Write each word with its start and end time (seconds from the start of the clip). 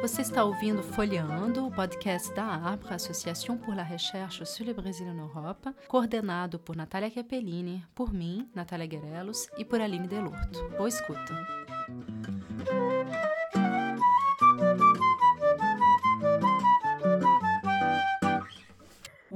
Você 0.00 0.22
está 0.22 0.42
ouvindo 0.42 0.82
Folheando, 0.82 1.66
o 1.66 1.70
podcast 1.70 2.34
da 2.34 2.54
APRA, 2.72 2.94
Associação 2.94 3.58
por 3.58 3.76
la 3.76 3.82
Recherche 3.82 4.44
sur 4.46 4.64
le 4.64 4.72
Brésil 4.72 5.06
en 5.06 5.18
Europe, 5.18 5.70
coordenado 5.86 6.58
por 6.58 6.76
Natália 6.76 7.10
Capellini, 7.10 7.84
por 7.94 8.12
mim, 8.12 8.48
Natália 8.54 8.86
Guerelos, 8.86 9.48
e 9.58 9.64
por 9.64 9.80
Aline 9.80 10.08
Delurto. 10.08 10.68
Boa 10.76 10.88
escuta! 10.88 11.77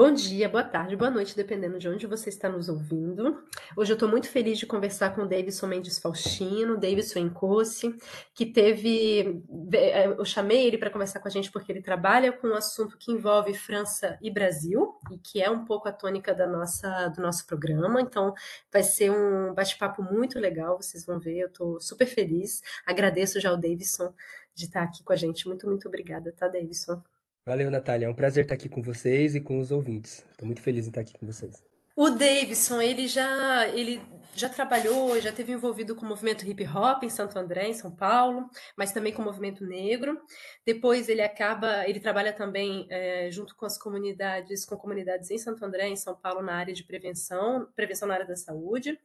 Bom 0.03 0.12
dia, 0.12 0.48
boa 0.48 0.64
tarde, 0.64 0.96
boa 0.96 1.12
noite, 1.12 1.37
dependendo 1.37 1.79
de 1.79 1.89
onde 1.89 2.09
você 2.09 2.29
está 2.29 2.48
nos 2.48 2.68
ouvindo. 2.68 3.41
Hoje 3.77 3.93
eu 3.93 3.95
estou 3.95 4.09
muito 4.09 4.29
feliz 4.29 4.59
de 4.59 4.67
conversar 4.67 5.14
com 5.14 5.23
o 5.23 5.29
Davidson 5.29 5.68
Mendes 5.68 6.00
Faustino, 6.00 6.76
Davidson 6.76 7.21
Encosse, 7.21 7.96
que 8.35 8.45
teve. 8.45 9.40
Eh, 9.73 10.07
eu 10.09 10.25
chamei 10.25 10.67
ele 10.67 10.76
para 10.76 10.90
conversar 10.90 11.21
com 11.21 11.29
a 11.29 11.31
gente 11.31 11.53
porque 11.53 11.71
ele 11.71 11.81
trabalha 11.81 12.32
com 12.32 12.49
um 12.49 12.54
assunto 12.57 12.99
que 12.99 13.12
envolve 13.12 13.54
França 13.54 14.18
e 14.21 14.29
Brasil, 14.29 14.93
e 15.09 15.18
que 15.18 15.40
é 15.40 15.49
um 15.49 15.64
pouco 15.64 15.89
a 15.89 15.93
tônica 15.93 16.34
da 16.34 16.48
nossa, 16.48 17.07
do 17.11 17.23
nosso 17.23 17.46
programa. 17.46 18.00
Então, 18.00 18.34
vai 18.73 18.82
ser 18.82 19.09
um 19.09 19.54
bate-papo 19.54 20.03
muito 20.03 20.37
legal, 20.40 20.79
vocês 20.79 21.07
vão 21.07 21.21
ver. 21.21 21.39
Eu 21.39 21.46
estou 21.46 21.81
super 21.81 22.09
feliz. 22.09 22.61
Agradeço 22.84 23.39
já 23.39 23.50
ao 23.50 23.57
Davidson 23.57 24.12
de 24.53 24.64
estar 24.64 24.82
aqui 24.82 25.04
com 25.04 25.12
a 25.12 25.17
gente. 25.17 25.46
Muito, 25.46 25.64
muito 25.68 25.87
obrigada, 25.87 26.32
tá, 26.32 26.48
Davidson? 26.48 27.00
Valeu, 27.45 27.71
Natália. 27.71 28.07
É 28.07 28.09
um 28.09 28.14
prazer 28.14 28.45
estar 28.45 28.55
aqui 28.55 28.69
com 28.69 28.82
vocês 28.82 29.35
e 29.35 29.41
com 29.41 29.59
os 29.59 29.71
ouvintes. 29.73 30.25
Estou 30.31 30.46
muito 30.46 30.61
feliz 30.61 30.87
em 30.87 30.89
estar 30.91 31.01
aqui 31.01 31.13
com 31.19 31.27
vocês. 31.27 31.71
O 31.95 32.11
Davidson, 32.11 32.81
ele 32.81 33.06
já, 33.06 33.69
ele 33.69 34.01
já 34.34 34.48
trabalhou, 34.48 35.20
já 35.20 35.31
teve 35.31 35.53
envolvido 35.53 35.95
com 35.95 36.06
o 36.06 36.09
movimento 36.09 36.47
hip 36.47 36.67
hop 36.67 37.03
em 37.03 37.11
Santo 37.11 37.39
André, 37.39 37.69
em 37.69 37.75
São 37.75 37.91
Paulo, 37.91 38.49
mas 38.77 38.93
também 38.93 39.12
com 39.12 39.21
o 39.21 39.25
movimento 39.25 39.65
negro. 39.67 40.21
Depois 40.65 41.09
ele 41.09 41.21
acaba, 41.21 41.87
ele 41.87 42.01
trabalha 42.01 42.33
também 42.33 42.87
é, 42.89 43.31
junto 43.31 43.55
com 43.55 43.67
as 43.67 43.77
comunidades, 43.77 44.65
com 44.65 44.77
comunidades 44.77 45.31
em 45.31 45.39
Santo 45.39 45.65
André, 45.65 45.89
em 45.89 45.97
São 45.97 46.15
Paulo, 46.15 46.43
na 46.43 46.55
área 46.55 46.73
de 46.73 46.83
prevenção, 46.83 47.69
prevenção 47.77 48.09
na 48.09 48.15
área 48.15 48.27
da 48.27 48.37
saúde. 48.37 48.99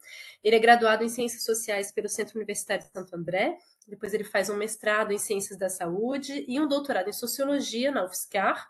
Ele 0.44 0.56
é 0.56 0.60
graduado 0.60 1.04
em 1.04 1.10
Ciências 1.10 1.44
Sociais 1.44 1.92
pelo 1.92 2.08
Centro 2.08 2.38
Universitário 2.38 2.86
de 2.86 2.92
Santo 2.92 3.16
André 3.16 3.58
depois 3.88 4.14
ele 4.14 4.26
faz 4.26 4.50
um 4.50 4.58
mestrado 4.58 5.14
em 5.14 5.18
Ciências 5.18 5.58
da 5.58 5.70
Saúde 5.70 6.44
e 6.48 6.60
um 6.60 6.68
doutorado 6.68 7.10
em 7.10 7.14
Sociologia 7.14 7.90
na 7.90 8.04
UFSCar, 8.04 8.68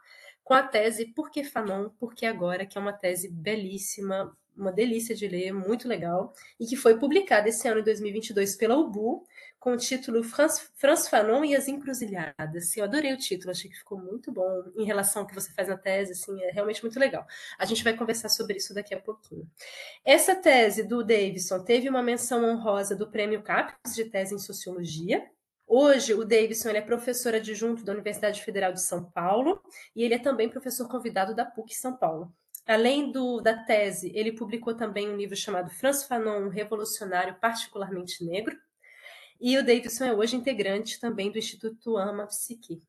com 0.48 0.53
a 0.53 0.64
tese 0.64 1.08
Por 1.08 1.30
que 1.30 1.44
Fanon? 1.44 1.90
Por 2.00 2.16
que 2.16 2.26
Agora? 2.26 2.66
Que 2.66 2.78
é 2.78 2.81
uma 2.81 2.94
tese 2.94 3.30
belíssima, 3.30 4.34
uma 4.56 4.72
delícia 4.72 5.14
de 5.14 5.28
ler, 5.28 5.52
muito 5.52 5.90
legal, 5.90 6.31
e 6.58 6.66
que 6.66 6.78
foi 6.78 6.98
publicada 6.98 7.50
esse 7.50 7.67
ano, 7.67 7.81
em 7.81 7.84
2022, 7.84 8.56
pela 8.56 8.78
UBU, 8.78 9.25
com 9.59 9.73
o 9.73 9.78
título 9.78 10.23
Franz, 10.23 11.09
Fanon 11.09 11.44
e 11.44 11.53
as 11.53 11.68
Encruzilhadas. 11.68 12.78
Eu 12.78 12.86
adorei 12.86 13.12
o 13.12 13.18
título, 13.18 13.52
achei 13.52 13.70
que 13.70 13.75
ficou 13.75 14.00
muito 14.00 14.31
bom 14.31 14.72
em 14.78 14.86
relação 14.86 15.23
ao 15.23 15.28
que 15.28 15.36
você 15.36 15.52
faz 15.52 15.68
na 15.68 15.78
tese, 15.78 16.14
assim, 16.14 16.42
é 16.42 16.50
realmente 16.52 16.81
muito 16.81 16.98
legal. 16.98 17.28
A 17.59 17.66
gente 17.66 17.84
vai 17.84 17.94
conversar 17.94 18.30
sobre 18.30 18.56
isso 18.56 18.73
daqui 18.73 18.95
a 18.95 19.02
pouquinho. 19.02 19.45
Essa 20.06 20.34
tese 20.34 20.81
do 20.81 21.03
Davidson 21.03 21.62
teve 21.66 21.90
uma 21.90 22.02
menção 22.02 22.45
honrosa 22.45 22.95
do 22.95 23.12
Prêmio 23.12 23.44
CAPES 23.44 23.94
de 23.94 24.06
Tese 24.06 24.34
em 24.34 24.40
Sociologia, 24.40 25.30
Hoje, 25.70 26.14
o 26.14 26.23
Davidson 26.23 26.70
é 26.70 26.82
professor 26.82 27.36
adjunto 27.36 27.84
da 27.84 27.92
Universidade 27.92 28.42
Federal 28.42 28.72
de 28.72 28.82
São 28.82 29.04
Paulo 29.04 29.62
e 29.94 30.02
ele 30.02 30.14
é 30.14 30.20
também 30.20 30.48
professor 30.48 30.88
convidado 30.88 31.36
da 31.36 31.44
PUC 31.44 31.76
São 31.76 31.98
Paulo. 31.98 32.34
Além 32.66 33.12
do, 33.12 33.42
da 33.42 33.54
tese, 33.66 34.09
ele 34.16 34.32
publicou 34.32 34.74
também 34.74 35.09
um 35.09 35.18
livro 35.18 35.36
chamado 35.36 35.70
Franz 35.70 36.04
Fanon, 36.04 36.46
um 36.46 36.50
revolucionário 36.50 37.36
particularmente 37.42 38.24
negro. 38.24 38.58
E 39.42 39.58
o 39.58 39.64
Davidson 39.64 40.06
é 40.06 40.14
hoje 40.14 40.38
integrante 40.38 41.02
também 41.02 41.30
do 41.30 41.38
Instituto 41.38 41.98
Ama 41.98 42.28
Psique. 42.28 42.81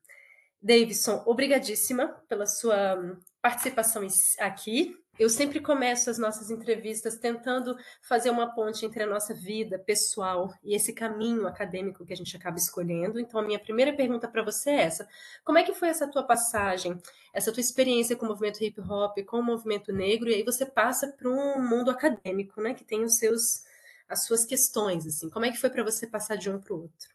Davidson, 0.61 1.21
obrigadíssima 1.25 2.07
pela 2.29 2.45
sua 2.45 3.17
participação 3.41 4.07
aqui. 4.39 4.95
Eu 5.19 5.29
sempre 5.29 5.59
começo 5.59 6.09
as 6.09 6.17
nossas 6.17 6.49
entrevistas 6.49 7.17
tentando 7.17 7.75
fazer 8.01 8.29
uma 8.29 8.55
ponte 8.55 8.85
entre 8.85 9.03
a 9.03 9.05
nossa 9.05 9.33
vida 9.33 9.77
pessoal 9.77 10.53
e 10.63 10.73
esse 10.73 10.93
caminho 10.93 11.45
acadêmico 11.45 12.05
que 12.05 12.13
a 12.13 12.15
gente 12.15 12.37
acaba 12.37 12.57
escolhendo. 12.57 13.19
Então, 13.19 13.37
a 13.37 13.43
minha 13.43 13.59
primeira 13.59 13.91
pergunta 13.91 14.29
para 14.29 14.41
você 14.41 14.69
é 14.69 14.81
essa: 14.83 15.05
como 15.43 15.57
é 15.57 15.63
que 15.63 15.73
foi 15.73 15.89
essa 15.89 16.07
tua 16.09 16.23
passagem, 16.23 16.97
essa 17.33 17.51
tua 17.51 17.59
experiência 17.59 18.15
com 18.15 18.25
o 18.25 18.29
movimento 18.29 18.63
hip 18.63 18.79
hop, 18.79 19.17
com 19.25 19.39
o 19.39 19.43
movimento 19.43 19.91
negro, 19.91 20.29
e 20.29 20.35
aí 20.35 20.43
você 20.43 20.65
passa 20.65 21.09
para 21.09 21.29
um 21.29 21.61
mundo 21.67 21.91
acadêmico, 21.91 22.61
né, 22.61 22.73
que 22.73 22.85
tem 22.85 23.03
os 23.03 23.17
seus 23.17 23.65
as 24.07 24.23
suas 24.23 24.45
questões, 24.45 25.05
assim. 25.05 25.29
Como 25.29 25.45
é 25.45 25.51
que 25.51 25.57
foi 25.57 25.69
para 25.69 25.83
você 25.83 26.07
passar 26.07 26.37
de 26.37 26.49
um 26.49 26.59
para 26.59 26.73
o 26.73 26.83
outro? 26.83 27.09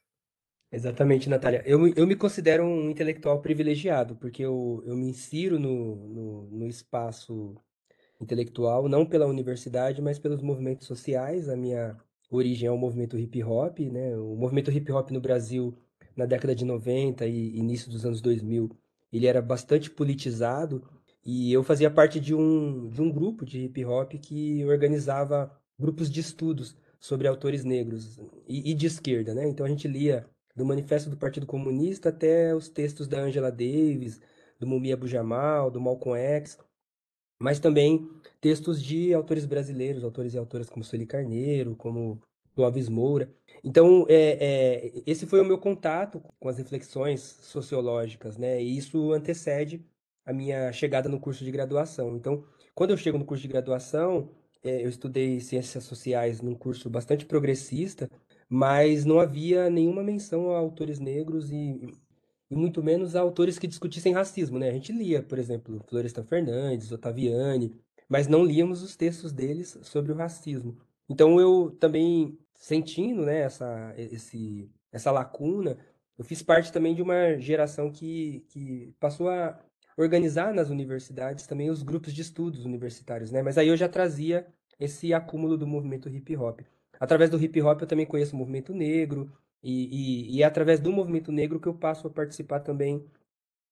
Exatamente, 0.70 1.28
Natália. 1.28 1.62
Eu, 1.64 1.88
eu 1.88 2.06
me 2.06 2.14
considero 2.14 2.64
um 2.64 2.90
intelectual 2.90 3.40
privilegiado, 3.40 4.14
porque 4.16 4.42
eu, 4.42 4.82
eu 4.86 4.94
me 4.94 5.08
insiro 5.08 5.58
no, 5.58 5.96
no, 5.96 6.42
no 6.50 6.68
espaço 6.68 7.56
intelectual, 8.20 8.88
não 8.88 9.04
pela 9.04 9.26
universidade, 9.26 10.00
mas 10.00 10.18
pelos 10.18 10.40
movimentos 10.40 10.86
sociais. 10.86 11.48
A 11.48 11.56
minha 11.56 11.96
origem 12.30 12.68
é 12.68 12.70
o 12.70 12.76
movimento 12.76 13.18
hip 13.18 13.42
hop, 13.42 13.78
né? 13.80 14.16
O 14.16 14.36
movimento 14.36 14.70
hip 14.70 14.90
hop 14.92 15.10
no 15.10 15.20
Brasil, 15.20 15.76
na 16.16 16.26
década 16.26 16.54
de 16.54 16.64
90 16.64 17.26
e 17.26 17.56
início 17.56 17.90
dos 17.90 18.04
anos 18.06 18.20
2000, 18.20 18.70
ele 19.12 19.26
era 19.26 19.42
bastante 19.42 19.90
politizado 19.90 20.82
e 21.24 21.52
eu 21.52 21.62
fazia 21.62 21.90
parte 21.90 22.20
de 22.20 22.34
um, 22.34 22.88
de 22.88 23.00
um 23.00 23.10
grupo 23.10 23.44
de 23.44 23.60
hip 23.64 23.84
hop 23.84 24.12
que 24.14 24.64
organizava 24.64 25.50
grupos 25.78 26.10
de 26.10 26.20
estudos 26.20 26.76
sobre 27.00 27.28
autores 27.28 27.64
negros 27.64 28.18
e, 28.48 28.70
e 28.70 28.74
de 28.74 28.86
esquerda, 28.86 29.34
né? 29.34 29.48
Então 29.48 29.64
a 29.66 29.68
gente 29.68 29.86
lia 29.88 30.26
do 30.54 30.64
Manifesto 30.64 31.10
do 31.10 31.16
Partido 31.16 31.46
Comunista 31.46 32.08
até 32.10 32.54
os 32.54 32.68
textos 32.68 33.08
da 33.08 33.20
Angela 33.20 33.50
Davis, 33.50 34.20
do 34.58 34.66
Mumi 34.66 34.92
Abu 34.92 35.06
Jamal, 35.06 35.70
do 35.70 35.80
Malcolm 35.80 36.18
X, 36.18 36.58
mas 37.44 37.60
também 37.60 38.08
textos 38.40 38.82
de 38.82 39.12
autores 39.12 39.44
brasileiros, 39.44 40.02
autores 40.02 40.32
e 40.32 40.38
autoras 40.38 40.70
como 40.70 40.82
Sueli 40.82 41.04
Carneiro, 41.04 41.76
como 41.76 42.18
Clóvis 42.54 42.88
Moura. 42.88 43.30
Então, 43.62 44.06
é, 44.08 44.38
é, 44.40 45.02
esse 45.06 45.26
foi 45.26 45.42
o 45.42 45.44
meu 45.44 45.58
contato 45.58 46.22
com 46.40 46.48
as 46.48 46.56
reflexões 46.56 47.20
sociológicas, 47.20 48.38
né? 48.38 48.62
E 48.62 48.78
isso 48.78 49.12
antecede 49.12 49.84
a 50.24 50.32
minha 50.32 50.72
chegada 50.72 51.06
no 51.06 51.20
curso 51.20 51.44
de 51.44 51.50
graduação. 51.50 52.16
Então, 52.16 52.42
quando 52.74 52.92
eu 52.92 52.96
chego 52.96 53.18
no 53.18 53.26
curso 53.26 53.42
de 53.42 53.48
graduação, 53.48 54.30
é, 54.62 54.82
eu 54.82 54.88
estudei 54.88 55.38
ciências 55.38 55.84
sociais 55.84 56.40
num 56.40 56.54
curso 56.54 56.88
bastante 56.88 57.26
progressista, 57.26 58.10
mas 58.48 59.04
não 59.04 59.20
havia 59.20 59.68
nenhuma 59.68 60.02
menção 60.02 60.50
a 60.50 60.58
autores 60.58 60.98
negros 60.98 61.50
e 61.50 61.92
e 62.50 62.56
muito 62.56 62.82
menos 62.82 63.16
a 63.16 63.20
autores 63.20 63.58
que 63.58 63.66
discutissem 63.66 64.12
racismo, 64.12 64.58
né? 64.58 64.68
A 64.70 64.72
gente 64.72 64.92
lia, 64.92 65.22
por 65.22 65.38
exemplo, 65.38 65.82
Florestan 65.88 66.24
Fernandes, 66.24 66.92
Ottaviani, 66.92 67.74
mas 68.08 68.28
não 68.28 68.44
líamos 68.44 68.82
os 68.82 68.96
textos 68.96 69.32
deles 69.32 69.78
sobre 69.82 70.12
o 70.12 70.14
racismo. 70.14 70.76
Então 71.08 71.40
eu 71.40 71.70
também 71.80 72.38
sentindo, 72.54 73.24
né, 73.24 73.40
essa 73.40 73.94
esse 73.96 74.70
essa 74.92 75.10
lacuna, 75.10 75.76
eu 76.16 76.24
fiz 76.24 76.42
parte 76.42 76.72
também 76.72 76.94
de 76.94 77.02
uma 77.02 77.36
geração 77.38 77.90
que, 77.90 78.44
que 78.48 78.94
passou 79.00 79.28
a 79.28 79.58
organizar 79.96 80.54
nas 80.54 80.70
universidades 80.70 81.46
também 81.46 81.70
os 81.70 81.82
grupos 81.82 82.12
de 82.12 82.22
estudos 82.22 82.64
universitários, 82.64 83.30
né? 83.30 83.42
Mas 83.42 83.58
aí 83.58 83.68
eu 83.68 83.76
já 83.76 83.88
trazia 83.88 84.46
esse 84.78 85.12
acúmulo 85.12 85.56
do 85.56 85.66
movimento 85.66 86.08
hip 86.08 86.36
hop. 86.36 86.60
Através 87.00 87.30
do 87.30 87.40
hip 87.42 87.60
hop 87.62 87.80
eu 87.80 87.86
também 87.86 88.06
conheço 88.06 88.34
o 88.34 88.38
movimento 88.38 88.72
negro, 88.72 89.32
e, 89.64 90.30
e, 90.32 90.36
e 90.38 90.42
é 90.42 90.46
através 90.46 90.80
do 90.80 90.92
movimento 90.92 91.32
negro 91.32 91.60
que 91.60 91.68
eu 91.68 91.74
passo 91.74 92.06
a 92.06 92.10
participar 92.10 92.60
também 92.60 93.04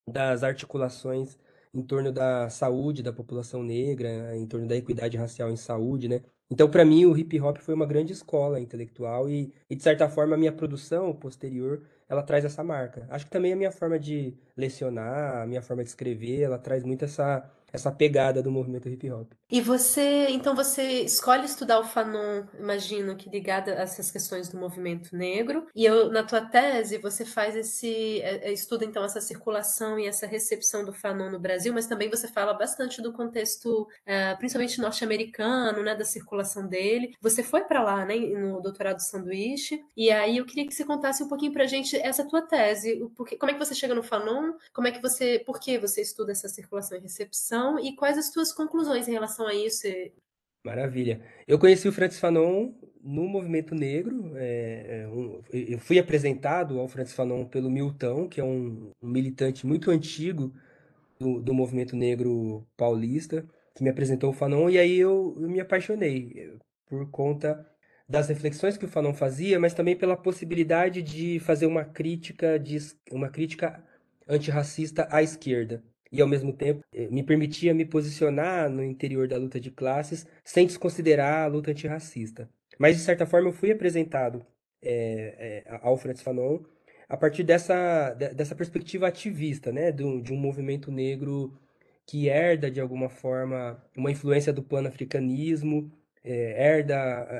das 0.09 0.43
articulações 0.43 1.39
em 1.75 1.83
torno 1.83 2.13
da 2.13 2.51
saúde 2.51 3.03
da 3.03 3.13
população 3.13 3.63
negra, 3.63 4.37
em 4.37 4.47
torno 4.47 4.69
da 4.69 4.77
equidade 4.77 5.17
racial 5.17 5.51
em 5.51 5.57
saúde, 5.57 6.09
né? 6.09 6.23
Então, 6.53 6.69
para 6.69 6.85
mim, 6.85 7.07
o 7.07 7.17
hip 7.17 7.41
hop 7.41 7.57
foi 7.57 7.73
uma 7.73 7.87
grande 7.87 8.13
escola 8.13 8.61
intelectual 8.61 9.27
e, 9.27 9.51
e, 9.71 9.75
de 9.75 9.83
certa 9.83 10.07
forma, 10.07 10.35
a 10.35 10.39
minha 10.39 10.53
produção 10.53 11.11
posterior, 11.15 11.81
ela 12.07 12.23
traz 12.23 12.45
essa 12.45 12.63
marca. 12.63 13.07
Acho 13.09 13.25
que 13.25 13.31
também 13.31 13.55
a 13.55 13.57
minha 13.57 13.71
forma 13.71 13.99
de 13.99 14.35
lecionar, 14.55 15.41
a 15.41 15.47
minha 15.47 15.63
forma 15.63 15.83
de 15.83 15.89
escrever, 15.89 16.43
ela 16.43 16.59
traz 16.59 16.85
muito 16.85 17.07
essa, 17.07 17.51
essa 17.73 17.91
pegada 17.91 18.43
do 18.43 18.51
movimento 18.51 18.89
hip 18.89 19.11
hop. 19.11 19.33
E 19.51 19.61
você, 19.61 20.29
então 20.31 20.55
você 20.55 21.03
escolhe 21.03 21.45
estudar 21.45 21.79
o 21.79 21.85
Fanon, 21.85 22.45
imagino 22.59 23.17
que 23.17 23.29
ligada 23.29 23.73
a 23.73 23.83
essas 23.83 24.11
questões 24.11 24.49
do 24.49 24.59
movimento 24.59 25.15
negro, 25.15 25.67
e 25.75 25.85
eu, 25.85 26.11
na 26.11 26.23
tua 26.23 26.41
tese 26.41 26.99
você 26.99 27.25
faz 27.25 27.55
esse 27.57 28.21
é, 28.21 28.49
é, 28.49 28.53
estuda 28.53 28.85
então 28.85 29.05
essa 29.05 29.21
circulação 29.21 29.99
e 29.99 30.07
essa 30.07 30.27
recepção 30.27 30.85
do 30.85 30.93
Fanon 30.93 31.31
no 31.31 31.39
Brasil, 31.39 31.73
mas 31.73 31.87
também 31.87 32.09
você 32.09 32.29
fala 32.29 32.55
bastante 32.55 33.03
do 33.03 33.13
contexto, 33.13 33.83
uh, 33.83 34.39
principalmente 34.39 34.81
norte-americano, 34.81 35.83
né, 35.83 35.95
da 35.95 36.05
circulação 36.05 36.42
dele. 36.69 37.15
Você 37.21 37.43
foi 37.43 37.63
para 37.65 37.83
lá, 37.83 38.05
né, 38.05 38.17
no 38.17 38.61
doutorado 38.61 38.97
do 38.97 39.03
sanduíche, 39.03 39.83
e 39.97 40.11
aí 40.11 40.39
eu 40.39 40.45
queria 40.45 40.67
que 40.67 40.75
você 40.75 40.85
contasse 40.85 41.23
um 41.23 41.29
pouquinho 41.29 41.53
pra 41.53 41.67
gente 41.67 41.97
essa 41.97 42.27
tua 42.27 42.43
tese, 42.43 43.09
porque, 43.17 43.37
como 43.37 43.51
é 43.51 43.55
que 43.55 43.65
você 43.65 43.75
chega 43.75 43.95
no 43.95 44.03
Fanon, 44.03 44.53
como 44.73 44.89
é 44.89 44.93
que 44.93 45.01
você, 45.01 45.43
por 45.45 45.61
que 45.61 45.79
você 45.79 46.03
estuda 46.03 46.33
essa 46.33 46.49
circulação 46.49 46.99
e 46.99 47.01
recepção 47.01 47.79
e 47.79 47.95
quais 47.95 48.19
as 48.19 48.31
tuas 48.31 48.53
conclusões 48.53 49.09
em 49.09 49.13
relação 49.13 49.47
a 49.47 49.55
isso? 49.55 49.87
Maravilha. 50.65 51.21
Eu 51.47 51.59
conheci 51.59 51.89
o 51.89 51.93
Francis 51.93 52.21
Fanon 52.21 52.73
no 53.03 53.27
movimento 53.27 53.75
negro. 53.75 54.33
É, 54.37 55.03
é, 55.03 55.09
um, 55.09 55.41
eu 55.53 55.79
fui 55.79 55.99
apresentado 55.99 56.79
ao 56.79 56.87
Francis 56.87 57.15
Fanon 57.15 57.45
pelo 57.45 57.71
Milton, 57.71 58.29
que 58.29 58.41
é 58.41 58.45
um, 58.45 58.93
um 59.03 59.09
militante 59.09 59.67
muito 59.67 59.91
antigo 59.91 60.55
do, 61.19 61.41
do, 61.41 61.53
movimento 61.53 61.97
negro 61.97 62.65
paulista, 62.77 63.45
que 63.75 63.83
me 63.83 63.91
apresentou 63.91 64.31
o 64.31 64.33
Fanon, 64.33 64.69
e 64.71 64.79
aí 64.79 64.99
eu, 64.99 65.37
eu 65.41 65.49
me 65.49 65.61
apaixonei 65.61 66.33
eh, 66.37 66.59
por 66.87 67.11
conta 67.11 67.67
das 68.09 68.29
reflexões 68.29 68.77
que 68.77 68.85
o 68.85 68.89
Fanon 68.89 69.15
fazia, 69.15 69.59
mas 69.59 69.75
também 69.75 69.97
pela 69.97 70.17
possibilidade 70.17 71.03
de 71.03 71.41
fazer 71.41 71.67
uma 71.67 71.85
crítica 71.85 72.59
de 72.59 72.79
uma 73.11 73.29
crítica 73.29 73.83
antirracista 74.29 75.09
à 75.11 75.23
esquerda 75.23 75.83
e 76.11 76.21
ao 76.21 76.29
mesmo 76.29 76.53
tempo 76.53 76.85
eh, 76.93 77.09
me 77.09 77.23
permitia 77.23 77.73
me 77.75 77.85
posicionar 77.87 78.69
no 78.69 78.85
interior 78.85 79.27
da 79.27 79.39
luta 79.39 79.59
de 79.59 79.71
classes 79.71 80.27
sem 80.45 80.67
desconsiderar 80.67 81.45
a 81.45 81.47
luta 81.47 81.71
antirracista. 81.71 82.49
Mas 82.79 82.97
de 82.97 83.03
certa 83.03 83.25
forma 83.27 83.49
eu 83.49 83.53
fui 83.53 83.73
apresentado 83.73 84.45
é, 84.83 85.65
é, 85.67 85.79
ao 85.83 85.97
Francis 85.97 86.23
Fanon 86.23 86.61
a 87.09 87.17
partir 87.17 87.43
dessa, 87.45 88.15
dessa 88.15 88.55
perspectiva 88.55 89.07
ativista, 89.07 89.71
né, 89.71 89.93
de 89.93 90.03
um, 90.03 90.21
de 90.21 90.33
um 90.33 90.37
movimento 90.37 90.91
negro 90.91 91.53
que 92.07 92.29
herda 92.29 92.71
de 92.71 92.81
alguma 92.81 93.09
forma 93.09 93.83
uma 93.97 94.11
influência 94.11 94.53
do 94.53 94.63
pan-africanismo 94.63 95.91
é, 96.25 96.63
herda 96.63 96.95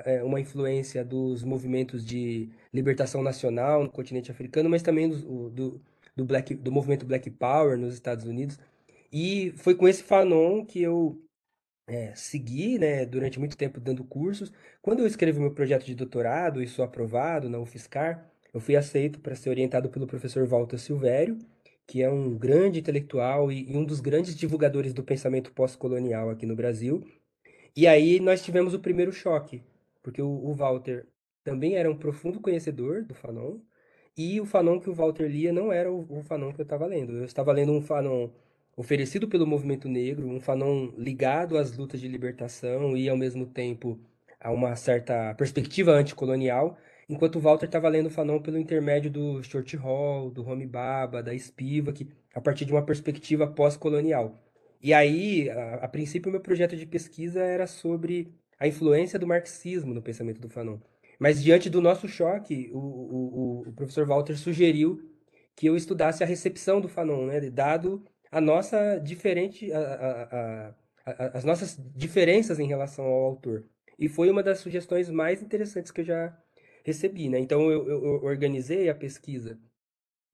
é, 0.05 0.23
uma 0.23 0.41
influência 0.41 1.05
dos 1.05 1.45
movimentos 1.45 2.05
de 2.05 2.51
libertação 2.73 3.23
nacional 3.23 3.85
no 3.85 3.91
continente 3.91 4.31
africano, 4.31 4.69
mas 4.69 4.83
também 4.83 5.09
do, 5.09 5.51
do, 5.51 5.81
do, 6.17 6.25
Black, 6.25 6.55
do 6.55 6.73
movimento 6.73 7.07
Black 7.07 7.31
Power 7.31 7.79
nos 7.79 7.95
Estados 7.95 8.25
Unidos. 8.25 8.59
E 9.13 9.53
foi 9.57 9.75
com 9.75 9.87
esse 9.87 10.03
Fanon 10.03 10.65
que 10.65 10.83
eu 10.83 11.23
é, 11.87 12.15
segui 12.15 12.79
né, 12.79 13.05
durante 13.07 13.39
muito 13.39 13.57
tempo 13.57 13.81
dando 13.81 14.05
cursos. 14.05 14.53
Quando 14.81 15.01
eu 15.01 15.07
escrevo 15.07 15.41
meu 15.41 15.53
projeto 15.53 15.85
de 15.85 15.95
doutorado 15.95 16.63
e 16.63 16.67
sou 16.69 16.85
aprovado 16.85 17.49
na 17.49 17.59
UFSCar, 17.59 18.29
eu 18.53 18.61
fui 18.61 18.77
aceito 18.77 19.21
para 19.21 19.35
ser 19.35 19.51
orientado 19.51 19.89
pelo 19.91 20.07
professor 20.07 20.47
Walter 20.47 20.79
Silvério, 20.79 21.39
que 21.87 22.03
é 22.03 22.11
um 22.11 22.37
grande 22.37 22.81
intelectual 22.81 23.51
e, 23.51 23.71
e 23.71 23.77
um 23.77 23.85
dos 23.85 24.01
grandes 24.01 24.35
divulgadores 24.35 24.95
do 24.95 25.03
pensamento 25.03 25.53
pós-colonial 25.53 26.31
aqui 26.31 26.47
no 26.47 26.57
Brasil. 26.57 27.03
E 27.77 27.87
aí 27.87 28.21
nós 28.21 28.43
tivemos 28.43 28.75
o 28.75 28.81
primeiro 28.81 29.13
choque, 29.13 29.63
porque 30.03 30.23
o, 30.23 30.29
o 30.29 30.55
Walter 30.55 31.07
também 31.45 31.77
era 31.77 31.91
um 31.91 31.97
profundo 31.97 32.41
conhecedor 32.41 33.05
do 33.05 33.15
Fanon, 33.15 33.59
e 34.17 34.41
o 34.41 34.45
Fanon 34.45 34.79
que 34.79 34.91
o 34.91 34.95
Walter 34.95 35.27
lia 35.27 35.53
não 35.53 35.73
era 35.73 35.91
o, 35.91 36.07
o 36.09 36.23
Fanon 36.23 36.53
que 36.53 36.61
eu 36.61 36.65
estava 36.65 36.87
lendo. 36.87 37.17
Eu 37.17 37.25
estava 37.25 37.53
lendo 37.53 37.73
um 37.73 37.81
Fanon 37.81 38.29
oferecido 38.77 39.29
pelo 39.29 39.47
movimento 39.47 39.89
negro, 39.89 40.29
um 40.29 40.41
Fanon 40.41 40.93
ligado 40.97 41.57
às 41.57 41.77
lutas 41.77 42.01
de 42.01 42.09
libertação 42.09 42.97
e, 42.97 43.09
ao 43.09 43.17
mesmo 43.17 43.47
tempo, 43.47 43.99
a 44.41 44.51
uma 44.51 44.77
certa 44.77 45.35
perspectiva 45.35 45.93
anticolonial, 45.93 46.77
enquanto 47.13 47.37
o 47.37 47.41
Walter 47.41 47.67
estava 47.67 47.89
lendo 47.89 48.07
o 48.07 48.11
Fanon 48.11 48.41
pelo 48.41 48.59
intermédio 48.59 49.11
do 49.11 49.43
Short 49.43 49.77
Hall, 49.77 50.31
do 50.31 50.49
Homi 50.49 50.67
Baba, 50.67 51.23
da 51.23 51.37
Spivak, 51.39 52.09
a 52.35 52.41
partir 52.41 52.65
de 52.65 52.73
uma 52.73 52.85
perspectiva 52.85 53.47
pós-colonial. 53.47 54.43
E 54.81 54.95
aí, 54.95 55.51
a, 55.51 55.75
a 55.75 55.89
princípio, 55.89 56.31
o 56.31 56.33
meu 56.33 56.41
projeto 56.41 56.75
de 56.75 56.87
pesquisa 56.87 57.41
era 57.43 57.67
sobre 57.67 58.33
a 58.59 58.67
influência 58.67 59.19
do 59.19 59.27
marxismo 59.27 59.93
no 59.93 60.01
pensamento 60.01 60.41
do 60.41 60.49
Fanon. 60.49 60.79
Mas 61.19 61.43
diante 61.43 61.69
do 61.69 61.83
nosso 61.83 62.09
choque, 62.09 62.71
o, 62.73 62.79
o, 62.79 63.65
o 63.69 63.73
professor 63.75 64.07
Walter 64.07 64.37
sugeriu 64.37 65.09
que 65.55 65.67
eu 65.67 65.77
estudasse 65.77 66.25
a 66.25 66.27
recepção 66.27 66.81
do 66.81 66.89
Fanon, 66.89 67.27
né, 67.27 67.41
dado 67.51 68.03
a 68.31 68.41
nossa 68.41 68.99
diferente, 68.99 69.71
a, 69.71 70.75
a, 71.07 71.27
as 71.35 71.45
nossas 71.45 71.79
diferenças 71.95 72.59
em 72.59 72.67
relação 72.67 73.05
ao 73.05 73.25
autor. 73.25 73.65
E 73.99 74.09
foi 74.09 74.31
uma 74.31 74.43
das 74.43 74.59
sugestões 74.59 75.11
mais 75.11 75.43
interessantes 75.43 75.93
que 75.93 76.01
eu 76.01 76.05
já 76.05 76.37
recebi, 76.85 77.29
né? 77.29 77.39
Então 77.39 77.71
eu, 77.71 77.89
eu, 77.89 78.25
organizei 78.25 78.89
a 78.89 78.95
pesquisa 78.95 79.59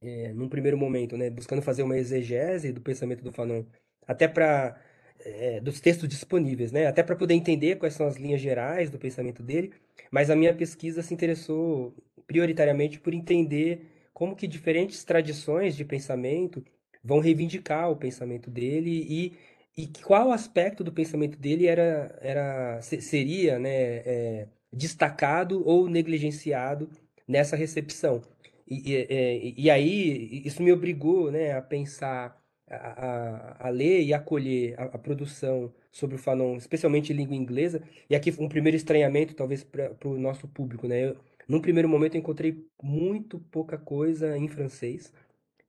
é, 0.02 0.32
num 0.32 0.48
primeiro 0.48 0.78
momento, 0.78 1.16
né, 1.16 1.30
buscando 1.30 1.62
fazer 1.62 1.82
uma 1.82 1.98
exegese 1.98 2.72
do 2.72 2.80
pensamento 2.80 3.22
do 3.22 3.32
Fanon 3.32 3.64
até 4.06 4.28
para 4.28 4.80
é, 5.20 5.60
dos 5.60 5.80
textos 5.80 6.08
disponíveis, 6.08 6.72
né? 6.72 6.86
Até 6.86 7.02
para 7.02 7.16
poder 7.16 7.34
entender 7.34 7.76
quais 7.76 7.94
são 7.94 8.06
as 8.06 8.16
linhas 8.16 8.40
gerais 8.40 8.90
do 8.90 8.98
pensamento 8.98 9.42
dele. 9.42 9.72
Mas 10.10 10.30
a 10.30 10.36
minha 10.36 10.54
pesquisa 10.54 11.02
se 11.02 11.12
interessou 11.14 11.94
prioritariamente 12.26 13.00
por 13.00 13.14
entender 13.14 13.86
como 14.12 14.36
que 14.36 14.46
diferentes 14.46 15.04
tradições 15.04 15.76
de 15.76 15.84
pensamento 15.84 16.64
vão 17.02 17.20
reivindicar 17.20 17.90
o 17.90 17.96
pensamento 17.96 18.50
dele 18.50 19.06
e, 19.08 19.36
e 19.76 19.86
qual 20.02 20.32
aspecto 20.32 20.82
do 20.84 20.92
pensamento 20.92 21.38
dele 21.38 21.66
era, 21.66 22.18
era 22.20 22.82
seria 22.82 23.58
né, 23.58 23.70
é, 23.70 24.48
destacado 24.72 25.66
ou 25.66 25.88
negligenciado 25.88 26.90
nessa 27.26 27.56
recepção. 27.56 28.22
E, 28.66 28.92
e, 28.92 29.54
e, 29.56 29.70
aí 29.70 30.42
isso 30.44 30.62
me 30.62 30.72
obrigou 30.72 31.30
né, 31.30 31.52
a 31.52 31.62
pensar 31.62 32.38
a, 32.70 33.66
a, 33.66 33.70
ler 33.70 34.02
e 34.02 34.12
acolher 34.12 34.78
a, 34.78 34.84
a, 34.84 34.98
produção 34.98 35.72
sobre 35.90 36.16
o 36.16 36.18
Fanon, 36.18 36.56
especialmente 36.56 37.12
em 37.12 37.16
língua 37.16 37.34
inglesa. 37.34 37.82
E 38.10 38.14
aqui 38.14 38.34
um 38.38 38.48
primeiro 38.48 38.76
estranhamento, 38.76 39.34
talvez, 39.34 39.64
para 39.64 39.96
o 40.04 40.18
nosso 40.18 40.46
público. 40.48 40.86
Né? 40.86 41.06
Eu, 41.06 41.16
num 41.48 41.60
primeiro 41.60 41.88
momento, 41.88 42.14
eu 42.14 42.20
encontrei 42.20 42.66
muito 42.82 43.38
pouca 43.50 43.78
coisa 43.78 44.36
em 44.36 44.48
francês. 44.48 45.12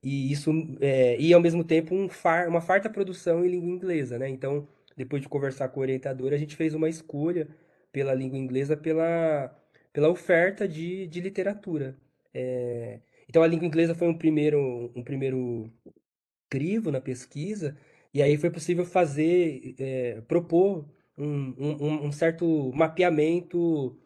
E 0.03 0.31
isso 0.31 0.51
é, 0.79 1.17
e 1.19 1.33
ao 1.33 1.41
mesmo 1.41 1.63
tempo 1.63 1.93
um 1.93 2.07
far, 2.09 2.47
uma 2.47 2.61
farta 2.61 2.89
produção 2.89 3.43
em 3.43 3.49
língua 3.49 3.69
inglesa, 3.69 4.17
né? 4.17 4.29
Então, 4.29 4.67
depois 4.95 5.21
de 5.21 5.27
conversar 5.27 5.69
com 5.69 5.79
o 5.79 5.83
orientador, 5.83 6.33
a 6.33 6.37
gente 6.37 6.55
fez 6.55 6.73
uma 6.73 6.87
escolha 6.89 7.47
pela 7.91 8.13
língua 8.13 8.37
inglesa 8.37 8.77
pela, 8.77 9.55
pela 9.93 10.09
oferta 10.09 10.67
de, 10.67 11.07
de 11.07 11.21
literatura. 11.21 11.97
É, 12.33 12.99
então, 13.27 13.43
a 13.43 13.47
língua 13.47 13.67
inglesa 13.67 13.95
foi 13.95 14.07
um 14.07 14.17
primeiro, 14.17 14.91
um 14.95 15.03
primeiro 15.03 15.71
crivo 16.49 16.91
na 16.91 17.01
pesquisa, 17.01 17.77
e 18.13 18.21
aí 18.21 18.37
foi 18.37 18.49
possível 18.49 18.85
fazer, 18.85 19.75
é, 19.79 20.21
propor 20.21 20.85
um, 21.17 21.53
um, 21.57 22.07
um, 22.07 22.11
certo 22.11 22.71
mapeamento 22.73 23.97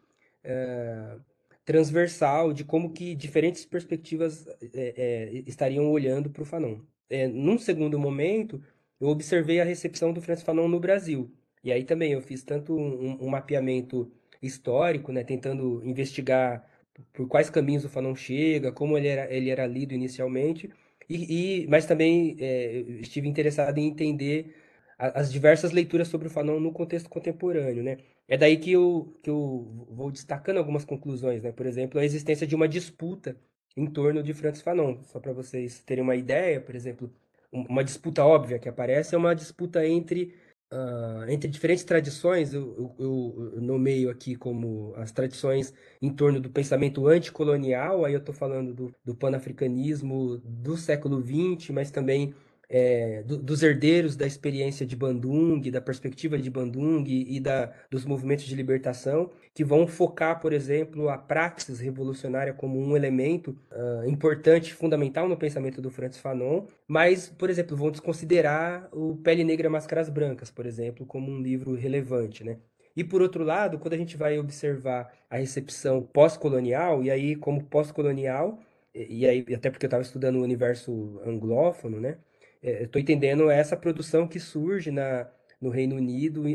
é, 0.42 1.18
transversal 1.64 2.52
de 2.52 2.64
como 2.64 2.92
que 2.92 3.14
diferentes 3.14 3.64
perspectivas 3.64 4.46
é, 4.74 5.30
é 5.34 5.42
estariam 5.46 5.90
olhando 5.90 6.30
para 6.30 6.42
o 6.42 6.46
Fanon. 6.46 6.80
É, 7.08 7.26
num 7.28 7.58
segundo 7.58 7.98
momento, 7.98 8.62
eu 9.00 9.08
observei 9.08 9.60
a 9.60 9.64
recepção 9.64 10.12
do 10.12 10.20
Francis 10.20 10.44
Fanon 10.44 10.68
no 10.68 10.80
Brasil. 10.80 11.30
E 11.64 11.72
aí 11.72 11.84
também 11.84 12.12
eu 12.12 12.20
fiz 12.20 12.44
tanto 12.44 12.76
um, 12.76 13.28
mapeamento 13.28 14.12
histórico, 14.42 15.10
né, 15.12 15.24
tentando 15.24 15.82
investigar 15.84 16.64
por 17.12 17.26
quais 17.26 17.50
caminhos 17.50 17.84
o 17.84 17.88
Fanon 17.88 18.14
chega, 18.14 18.70
como 18.70 18.96
ele 18.98 19.08
era, 19.08 19.32
ele 19.34 19.50
era 19.50 19.66
lido 19.66 19.94
inicialmente, 19.94 20.70
e, 21.08 21.62
e 21.64 21.66
mas 21.68 21.86
também 21.86 22.36
é, 22.38 22.80
estive 23.00 23.28
interessado 23.28 23.78
em 23.78 23.86
entender 23.86 24.54
a, 24.98 25.20
as 25.20 25.32
diversas 25.32 25.72
leituras 25.72 26.08
sobre 26.08 26.28
o 26.28 26.30
Fanon 26.30 26.60
no 26.60 26.72
contexto 26.72 27.08
contemporâneo, 27.08 27.82
né? 27.82 27.98
É 28.28 28.36
daí 28.36 28.56
que 28.58 28.72
eu, 28.72 29.14
que 29.22 29.30
eu 29.30 29.86
vou 29.90 30.10
destacando 30.10 30.58
algumas 30.58 30.84
conclusões, 30.84 31.42
né? 31.42 31.52
Por 31.52 31.66
exemplo, 31.66 32.00
a 32.00 32.04
existência 32.04 32.46
de 32.46 32.54
uma 32.54 32.68
disputa 32.68 33.36
em 33.76 33.86
torno 33.86 34.22
de 34.22 34.32
Francis 34.32 34.62
Fanon. 34.62 35.02
Só 35.04 35.20
para 35.20 35.32
vocês 35.32 35.80
terem 35.82 36.02
uma 36.02 36.16
ideia, 36.16 36.60
por 36.60 36.74
exemplo, 36.74 37.12
uma 37.52 37.84
disputa 37.84 38.24
óbvia 38.24 38.58
que 38.58 38.68
aparece 38.68 39.14
é 39.14 39.18
uma 39.18 39.34
disputa 39.34 39.86
entre 39.86 40.34
uh, 40.72 41.28
entre 41.28 41.48
diferentes 41.48 41.84
tradições, 41.84 42.52
eu, 42.52 42.94
eu, 42.98 43.52
eu, 43.54 43.60
nomeio 43.60 44.10
aqui 44.10 44.34
como 44.34 44.92
as 44.96 45.12
tradições 45.12 45.72
em 46.00 46.10
torno 46.10 46.40
do 46.40 46.50
pensamento 46.50 47.06
anticolonial, 47.06 48.04
aí 48.04 48.12
eu 48.12 48.20
estou 48.20 48.34
falando 48.34 48.74
do, 48.74 48.94
do 49.04 49.14
panafricanismo 49.14 50.38
do 50.38 50.76
século 50.76 51.22
XX, 51.22 51.70
mas 51.70 51.90
também 51.90 52.34
é, 52.68 53.22
do, 53.22 53.38
dos 53.38 53.62
herdeiros 53.62 54.16
da 54.16 54.26
experiência 54.26 54.86
de 54.86 54.96
Bandung, 54.96 55.60
da 55.70 55.80
perspectiva 55.80 56.38
de 56.38 56.50
Bandung 56.50 57.04
e 57.06 57.38
da, 57.40 57.72
dos 57.90 58.04
movimentos 58.04 58.44
de 58.44 58.54
libertação, 58.54 59.30
que 59.52 59.64
vão 59.64 59.86
focar, 59.86 60.40
por 60.40 60.52
exemplo, 60.52 61.08
a 61.08 61.18
praxis 61.18 61.80
revolucionária 61.80 62.52
como 62.52 62.78
um 62.78 62.96
elemento 62.96 63.56
uh, 63.70 64.08
importante, 64.08 64.74
fundamental 64.74 65.28
no 65.28 65.36
pensamento 65.36 65.80
do 65.80 65.90
Francis 65.90 66.20
Fanon, 66.20 66.66
mas, 66.86 67.28
por 67.28 67.50
exemplo, 67.50 67.76
vão 67.76 67.90
desconsiderar 67.90 68.88
o 68.92 69.16
Pele 69.16 69.44
Negra 69.44 69.70
Máscaras 69.70 70.08
Brancas, 70.08 70.50
por 70.50 70.66
exemplo, 70.66 71.06
como 71.06 71.30
um 71.30 71.40
livro 71.40 71.74
relevante, 71.74 72.44
né? 72.44 72.58
E 72.96 73.02
por 73.02 73.20
outro 73.22 73.42
lado, 73.42 73.78
quando 73.78 73.94
a 73.94 73.96
gente 73.96 74.16
vai 74.16 74.38
observar 74.38 75.12
a 75.28 75.36
recepção 75.36 76.02
pós-colonial, 76.02 77.02
e 77.02 77.10
aí 77.10 77.34
como 77.34 77.64
pós-colonial, 77.64 78.60
e 78.94 79.26
aí 79.26 79.44
até 79.54 79.70
porque 79.70 79.86
eu 79.86 79.88
estava 79.88 80.02
estudando 80.02 80.36
o 80.36 80.42
universo 80.42 81.20
anglófono, 81.26 82.00
né? 82.00 82.18
Estou 82.64 82.98
é, 82.98 83.02
entendendo 83.02 83.50
essa 83.50 83.76
produção 83.76 84.26
que 84.26 84.40
surge 84.40 84.90
na, 84.90 85.30
no 85.60 85.68
Reino 85.70 85.96
Unido 85.96 86.48
é, 86.48 86.52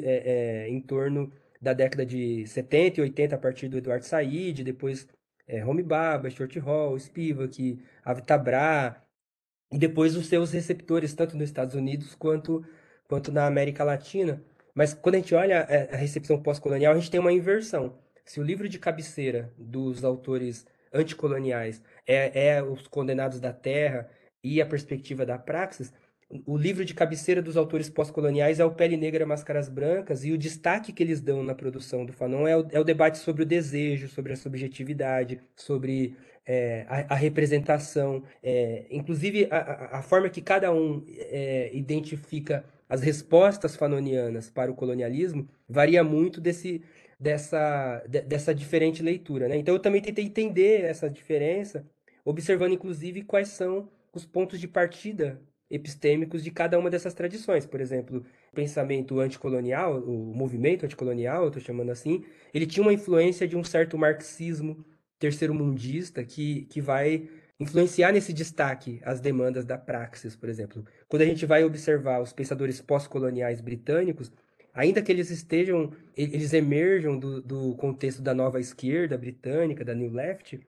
é, 0.65 0.69
em 0.69 0.81
torno 0.81 1.31
da 1.61 1.73
década 1.73 2.05
de 2.05 2.45
70 2.47 2.99
e 2.99 3.03
80, 3.03 3.35
a 3.35 3.37
partir 3.37 3.67
do 3.67 3.77
Eduardo 3.77 4.05
Said, 4.05 4.63
depois 4.63 5.07
é, 5.47 5.63
Homi 5.65 5.83
Baba, 5.83 6.29
Short 6.29 6.57
Hall, 6.59 6.97
Spivak, 6.97 7.79
Avitabra, 8.03 9.03
e 9.71 9.77
depois 9.77 10.15
os 10.15 10.27
seus 10.27 10.51
receptores, 10.51 11.13
tanto 11.13 11.37
nos 11.37 11.45
Estados 11.45 11.75
Unidos 11.75 12.15
quanto, 12.15 12.65
quanto 13.07 13.31
na 13.31 13.45
América 13.45 13.83
Latina. 13.83 14.43
Mas 14.73 14.93
quando 14.93 15.15
a 15.15 15.17
gente 15.19 15.35
olha 15.35 15.67
a 15.91 15.97
recepção 15.97 16.41
pós-colonial, 16.41 16.93
a 16.93 16.95
gente 16.97 17.11
tem 17.11 17.19
uma 17.19 17.33
inversão. 17.33 17.99
se 18.25 18.39
o 18.39 18.43
livro 18.43 18.69
de 18.69 18.79
cabeceira 18.79 19.51
dos 19.57 20.03
autores 20.03 20.65
anticoloniais 20.93 21.81
é, 22.07 22.55
é 22.55 22.63
Os 22.63 22.87
Condenados 22.87 23.39
da 23.39 23.53
Terra 23.53 24.09
e 24.43 24.61
a 24.61 24.65
perspectiva 24.65 25.25
da 25.25 25.37
praxis, 25.37 25.93
o 26.45 26.55
livro 26.55 26.85
de 26.85 26.93
cabeceira 26.93 27.41
dos 27.41 27.57
autores 27.57 27.89
pós-coloniais 27.89 28.59
é 28.59 28.65
o 28.65 28.71
Pele 28.71 28.95
Negra, 28.95 29.25
Máscaras 29.25 29.67
Brancas, 29.67 30.23
e 30.23 30.31
o 30.31 30.37
destaque 30.37 30.93
que 30.93 31.01
eles 31.01 31.19
dão 31.19 31.41
na 31.41 31.55
produção 31.55 32.05
do 32.05 32.13
Fanon 32.13 32.47
é 32.47 32.55
o, 32.55 32.67
é 32.71 32.79
o 32.79 32.83
debate 32.83 33.17
sobre 33.17 33.41
o 33.41 33.45
desejo, 33.45 34.07
sobre 34.07 34.33
a 34.33 34.35
subjetividade, 34.35 35.41
sobre 35.55 36.15
é, 36.45 36.85
a, 36.87 37.13
a, 37.13 37.15
representação, 37.15 38.23
é, 38.43 38.85
inclusive 38.91 39.47
a, 39.49 39.97
a, 39.97 40.01
forma 40.03 40.29
que 40.29 40.41
cada 40.41 40.71
um 40.71 41.03
é, 41.07 41.71
identifica 41.73 42.63
as 42.87 43.01
respostas 43.01 43.75
fanonianas 43.75 44.51
para 44.51 44.71
o 44.71 44.75
colonialismo 44.75 45.47
varia 45.67 46.03
muito 46.03 46.39
desse, 46.39 46.83
dessa, 47.19 48.03
de, 48.07 48.21
dessa 48.21 48.53
diferente 48.53 49.01
leitura. 49.01 49.47
Né? 49.47 49.57
Então 49.57 49.73
eu 49.73 49.79
também 49.79 50.01
tentei 50.01 50.25
entender 50.25 50.81
essa 50.81 51.09
diferença, 51.09 51.85
observando 52.23 52.73
inclusive 52.73 53.23
quais 53.23 53.49
são 53.49 53.89
os 54.13 54.25
pontos 54.25 54.59
de 54.59 54.67
partida 54.67 55.41
epistêmicos 55.69 56.43
de 56.43 56.51
cada 56.51 56.79
uma 56.79 56.89
dessas 56.89 57.13
tradições. 57.13 57.65
Por 57.65 57.79
exemplo, 57.79 58.25
o 58.51 58.55
pensamento 58.55 59.19
anticolonial, 59.19 59.99
o 59.99 60.33
movimento 60.35 60.85
anticolonial, 60.85 61.43
eu 61.43 61.47
estou 61.49 61.61
chamando 61.61 61.91
assim, 61.91 62.23
ele 62.53 62.65
tinha 62.65 62.83
uma 62.83 62.93
influência 62.93 63.47
de 63.47 63.55
um 63.55 63.63
certo 63.63 63.97
marxismo 63.97 64.83
terceiro-mundista 65.19 66.23
que, 66.23 66.63
que 66.65 66.81
vai 66.81 67.29
influenciar 67.59 68.13
nesse 68.13 68.31
destaque 68.31 69.01
as 69.03 69.19
demandas 69.19 69.65
da 69.65 69.77
praxis, 69.77 70.35
por 70.35 70.49
exemplo. 70.49 70.85
Quando 71.07 71.23
a 71.23 71.25
gente 71.25 71.45
vai 71.45 71.63
observar 71.63 72.21
os 72.21 72.31
pensadores 72.31 72.81
pós-coloniais 72.81 73.59
britânicos, 73.59 74.31
ainda 74.73 75.01
que 75.01 75.11
eles 75.11 75.29
estejam, 75.29 75.91
eles 76.15 76.53
emerjam 76.53 77.19
do, 77.19 77.41
do 77.41 77.75
contexto 77.75 78.21
da 78.21 78.33
nova 78.33 78.59
esquerda 78.59 79.17
britânica, 79.17 79.83
da 79.83 79.93
New 79.93 80.11
Left, 80.11 80.59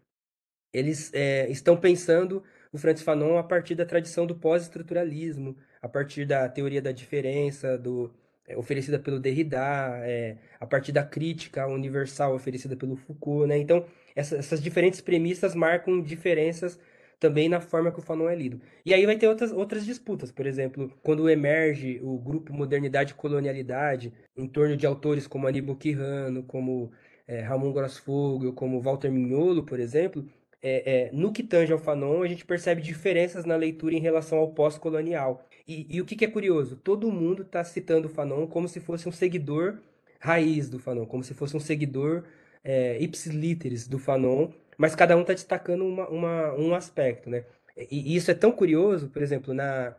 eles 0.74 1.12
é, 1.14 1.50
estão 1.50 1.78
pensando 1.78 2.44
o 2.72 2.78
Francis 2.78 3.04
Fanon 3.04 3.38
a 3.38 3.44
partir 3.44 3.76
da 3.76 3.86
tradição 3.86 4.26
do 4.26 4.36
pós-estruturalismo, 4.36 5.58
a 5.82 5.90
partir 5.90 6.26
da 6.26 6.48
teoria 6.48 6.82
da 6.82 6.92
diferença, 6.92 7.78
do, 7.78 8.14
é, 8.48 8.58
oferecida 8.58 9.00
pelo 9.00 9.20
Derrida, 9.20 9.60
é, 10.04 10.38
a 10.60 10.66
partir 10.66 10.92
da 10.92 11.04
crítica 11.04 11.68
universal 11.68 12.34
oferecida 12.36 12.76
pelo 12.76 12.96
Foucault. 12.96 13.48
Né? 13.48 13.58
Então, 13.58 13.86
essa, 14.16 14.38
essas 14.38 14.62
diferentes 14.62 15.02
premissas 15.02 15.56
marcam 15.56 16.02
diferenças 16.02 16.80
também 17.20 17.48
na 17.48 17.62
forma 17.62 17.92
que 17.92 18.00
o 18.00 18.02
Fanon 18.02 18.28
é 18.28 18.36
lido. 18.36 18.60
E 18.84 18.94
aí 18.94 19.06
vai 19.06 19.16
ter 19.16 19.28
outras, 19.28 19.52
outras 19.52 19.86
disputas, 19.86 20.32
por 20.32 20.48
exemplo, 20.48 20.92
quando 21.04 21.30
emerge 21.30 22.00
o 22.02 22.18
grupo 22.18 22.52
Modernidade 22.52 23.12
e 23.12 23.16
Colonialidade, 23.16 24.12
em 24.36 24.48
torno 24.48 24.76
de 24.76 24.88
autores 24.88 25.28
como 25.28 25.48
Aníbal 25.48 25.76
Quirrano, 25.76 26.42
como 26.42 26.92
é, 27.28 27.42
Ramon 27.42 27.72
Grossfogel, 27.72 28.54
como 28.54 28.82
Walter 28.82 29.12
Mignolo, 29.12 29.64
por 29.64 29.80
exemplo, 29.80 30.26
é, 30.62 31.08
é, 31.08 31.12
no 31.12 31.32
que 31.32 31.42
tange 31.44 31.74
ao 31.74 31.80
Fanon, 31.80 32.22
a 32.22 32.28
gente 32.28 32.46
percebe 32.46 32.82
diferenças 32.82 33.46
na 33.46 33.56
leitura 33.56 33.96
em 33.96 34.00
relação 34.00 34.38
ao 34.38 34.52
pós-colonial. 34.52 35.48
E, 35.68 35.88
e, 35.90 36.02
o 36.02 36.06
que, 36.06 36.16
que, 36.16 36.26
é 36.26 36.30
curioso? 36.30 36.76
Todo 36.76 37.12
mundo 37.12 37.42
está 37.42 37.64
citando 37.64 38.08
o 38.08 38.12
Fanon 38.12 38.46
como 38.48 38.68
se 38.68 38.80
fosse 38.80 39.08
um 39.10 39.12
seguidor 39.12 39.80
raiz 40.20 40.70
do 40.70 40.80
Fanon, 40.80 41.06
como 41.06 41.24
se 41.24 41.34
fosse 41.34 41.58
um 41.58 41.60
seguidor 41.60 42.24
é, 42.64 43.02
ipsis 43.02 43.88
do 43.88 43.98
Fanon, 43.98 44.52
mas 44.78 44.96
cada 44.96 45.18
um 45.18 45.22
está 45.22 45.34
destacando 45.34 45.86
uma, 45.86 46.08
uma, 46.10 46.54
um 46.54 46.76
aspecto, 46.76 47.30
né? 47.30 47.44
E, 47.90 48.14
e, 48.14 48.16
isso 48.16 48.30
é 48.30 48.34
tão 48.34 48.52
curioso, 48.52 49.10
por 49.10 49.22
exemplo, 49.22 49.54
na, 49.54 49.96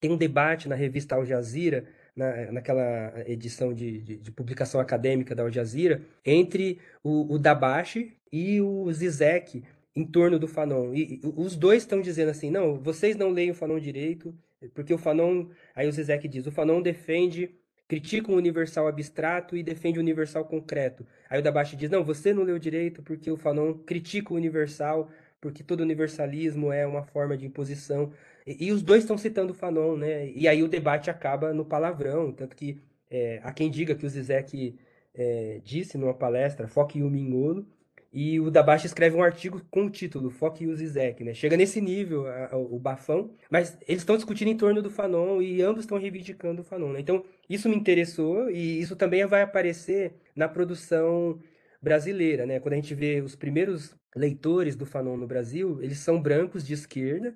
tem 0.00 0.10
um 0.10 0.16
debate 0.16 0.68
na 0.68 0.74
revista 0.74 1.16
Al 1.16 1.24
Jazeera, 1.24 1.84
na, 2.14 2.52
naquela 2.52 3.12
edição 3.26 3.72
de, 3.72 4.00
de, 4.00 4.16
de, 4.18 4.30
publicação 4.30 4.80
acadêmica 4.80 5.34
da 5.34 5.42
Al 5.42 5.50
Jazeera, 5.50 6.02
entre 6.24 6.80
o, 7.02 7.34
o 7.34 7.38
Dabashi 7.38 8.16
e 8.32 8.60
o 8.60 8.92
Zizek, 8.92 9.64
em 9.94 10.04
torno 10.04 10.38
do 10.38 10.48
Fanon. 10.48 10.94
E, 10.94 11.14
e 11.14 11.20
os 11.36 11.56
dois 11.56 11.82
estão 11.82 12.00
dizendo 12.00 12.30
assim: 12.30 12.50
não, 12.50 12.80
vocês 12.80 13.16
não 13.16 13.30
leem 13.30 13.50
o 13.50 13.54
Fanon 13.54 13.78
direito, 13.78 14.34
porque 14.74 14.92
o 14.94 14.98
Fanon. 14.98 15.48
Aí 15.74 15.88
o 15.88 15.92
Zizek 15.92 16.26
diz: 16.28 16.46
o 16.46 16.52
Fanon 16.52 16.80
defende, 16.82 17.54
critica 17.88 18.30
o 18.30 18.36
universal 18.36 18.86
abstrato 18.88 19.56
e 19.56 19.62
defende 19.62 19.98
o 19.98 20.02
universal 20.02 20.44
concreto. 20.44 21.06
Aí 21.28 21.40
o 21.40 21.42
Dabashi 21.42 21.76
diz: 21.76 21.90
não, 21.90 22.04
você 22.04 22.32
não 22.32 22.42
leu 22.42 22.58
direito 22.58 23.02
porque 23.02 23.30
o 23.30 23.36
Fanon 23.36 23.74
critica 23.74 24.32
o 24.32 24.36
universal, 24.36 25.10
porque 25.40 25.62
todo 25.62 25.80
universalismo 25.80 26.72
é 26.72 26.86
uma 26.86 27.02
forma 27.02 27.36
de 27.36 27.46
imposição. 27.46 28.12
E, 28.46 28.66
e 28.66 28.72
os 28.72 28.82
dois 28.82 29.02
estão 29.02 29.18
citando 29.18 29.52
o 29.52 29.54
Fanon, 29.54 29.96
né? 29.96 30.30
E 30.30 30.46
aí 30.48 30.62
o 30.62 30.68
debate 30.68 31.10
acaba 31.10 31.52
no 31.52 31.64
palavrão, 31.64 32.32
tanto 32.32 32.56
que 32.56 32.80
é, 33.10 33.40
há 33.42 33.52
quem 33.52 33.70
diga 33.70 33.94
que 33.94 34.06
o 34.06 34.08
Zizek 34.08 34.78
é, 35.14 35.60
disse 35.64 35.98
numa 35.98 36.14
palestra, 36.14 36.68
foque 36.68 37.02
o 37.02 37.10
Minholo, 37.10 37.66
e 38.12 38.40
o 38.40 38.50
Dabashi 38.50 38.86
escreve 38.86 39.16
um 39.16 39.22
artigo 39.22 39.62
com 39.70 39.84
o 39.84 39.90
título 39.90 40.30
Foque 40.30 40.66
o 40.66 40.74
Zizek, 40.74 41.22
né? 41.22 41.32
Chega 41.32 41.56
nesse 41.56 41.80
nível 41.80 42.26
a, 42.26 42.50
a, 42.52 42.56
o 42.56 42.78
bafão, 42.78 43.32
mas 43.48 43.78
eles 43.86 44.02
estão 44.02 44.16
discutindo 44.16 44.48
em 44.48 44.56
torno 44.56 44.82
do 44.82 44.90
Fanon 44.90 45.40
e 45.40 45.62
ambos 45.62 45.84
estão 45.84 45.98
reivindicando 45.98 46.62
o 46.62 46.64
Fanon, 46.64 46.92
né? 46.92 47.00
Então, 47.00 47.24
isso 47.48 47.68
me 47.68 47.76
interessou 47.76 48.50
e 48.50 48.80
isso 48.80 48.96
também 48.96 49.24
vai 49.26 49.42
aparecer 49.42 50.14
na 50.34 50.48
produção 50.48 51.38
brasileira, 51.80 52.46
né? 52.46 52.58
Quando 52.58 52.72
a 52.74 52.76
gente 52.76 52.94
vê 52.94 53.20
os 53.20 53.36
primeiros 53.36 53.94
leitores 54.16 54.74
do 54.74 54.84
Fanon 54.84 55.16
no 55.16 55.26
Brasil, 55.26 55.80
eles 55.80 55.98
são 55.98 56.20
brancos 56.20 56.66
de 56.66 56.74
esquerda 56.74 57.34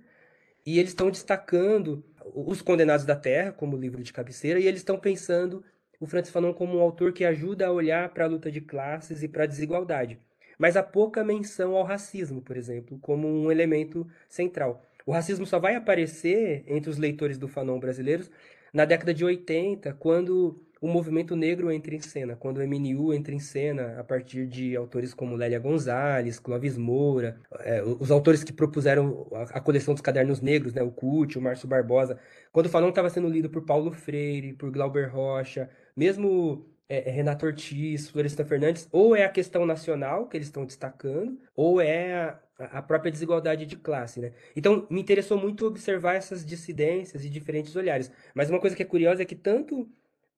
e 0.67 0.79
eles 0.79 0.91
estão 0.91 1.11
destacando 1.11 2.05
Os 2.35 2.63
Condenados 2.63 3.07
da 3.07 3.15
Terra 3.17 3.53
como 3.53 3.77
livro 3.77 4.03
de 4.03 4.13
cabeceira 4.13 4.59
e 4.59 4.67
eles 4.67 4.81
estão 4.81 4.99
pensando 4.99 5.65
o 6.01 6.07
Francis 6.07 6.33
Fanon 6.33 6.53
como 6.53 6.79
um 6.79 6.81
autor 6.81 7.13
que 7.13 7.25
ajuda 7.25 7.67
a 7.69 7.73
olhar 7.73 8.09
para 8.11 8.25
a 8.25 8.29
luta 8.29 8.51
de 8.51 8.61
classes 8.61 9.23
e 9.23 9.29
para 9.29 9.45
a 9.45 9.47
desigualdade 9.47 10.19
mas 10.59 10.77
há 10.77 10.83
pouca 10.83 11.25
menção 11.25 11.77
ao 11.77 11.85
racismo, 11.85 12.41
por 12.41 12.57
exemplo, 12.57 12.99
como 13.01 13.29
um 13.29 13.51
elemento 13.51 14.07
central. 14.29 14.85
O 15.07 15.13
racismo 15.13 15.47
só 15.47 15.59
vai 15.59 15.75
aparecer 15.75 16.65
entre 16.67 16.91
os 16.91 16.97
leitores 16.97 17.39
do 17.39 17.49
Fanon 17.49 17.79
brasileiros 17.79 18.31
na 18.73 18.85
década 18.85 19.15
de 19.15 19.25
80, 19.25 19.93
quando 19.95 20.61
o 20.81 20.89
movimento 20.89 21.35
negro 21.35 21.71
entra 21.73 21.95
em 21.95 22.01
cena, 22.01 22.37
quando 22.37 22.59
o 22.59 22.63
MNU 22.63 23.15
entra 23.15 23.35
em 23.35 23.39
cena 23.39 23.99
a 23.99 24.05
partir 24.05 24.47
de 24.47 24.77
autores 24.77 25.15
como 25.15 25.35
Lélia 25.35 25.59
Gonzalez, 25.59 26.39
Clóvis 26.39 26.77
Moura, 26.77 27.41
é, 27.61 27.83
os 27.83 28.11
autores 28.11 28.45
que 28.45 28.53
propuseram 28.53 29.27
a, 29.33 29.61
coleção 29.61 29.95
dos 29.95 30.03
cadernos 30.03 30.43
negros, 30.43 30.75
né, 30.75 30.83
o 30.83 30.91
Cult, 30.91 31.39
o 31.39 31.41
Márcio 31.41 31.67
Barbosa, 31.67 32.19
quando 32.53 32.67
o 32.67 32.69
Fanon 32.69 32.91
estava 32.91 33.09
sendo 33.09 33.29
lido 33.29 33.49
por 33.49 33.63
Paulo 33.63 33.93
Freire, 33.93 34.53
por 34.53 34.71
Glauber 34.71 35.09
Rocha, 35.09 35.71
mesmo 35.97 36.67
é, 36.89 37.09
é 37.09 37.13
Renato 37.13 37.47
Ortiz, 37.47 38.09
Floresta 38.11 38.45
Fernandes, 38.45 38.89
ou 38.93 39.17
é 39.17 39.25
a 39.25 39.29
questão 39.29 39.67
nacional 39.67 40.29
que 40.29 40.37
eles 40.37 40.49
estão 40.49 40.65
destacando, 40.65 41.39
ou 41.55 41.81
é 41.81 42.15
a, 42.15 42.41
a, 42.79 42.83
própria 42.83 43.11
desigualdade 43.11 43.67
de 43.67 43.77
classe, 43.77 44.21
né? 44.21 44.33
Então, 44.55 44.87
me 44.91 45.01
interessou 45.01 45.39
muito 45.39 45.67
observar 45.67 46.15
essas 46.15 46.45
dissidências 46.45 47.25
e 47.25 47.31
diferentes 47.31 47.75
olhares. 47.77 48.11
Mas 48.35 48.51
uma 48.51 48.61
coisa 48.61 48.77
que 48.77 48.83
é 48.83 48.87
curiosa 48.87 49.23
é 49.23 49.25
que 49.25 49.35
tanto 49.35 49.89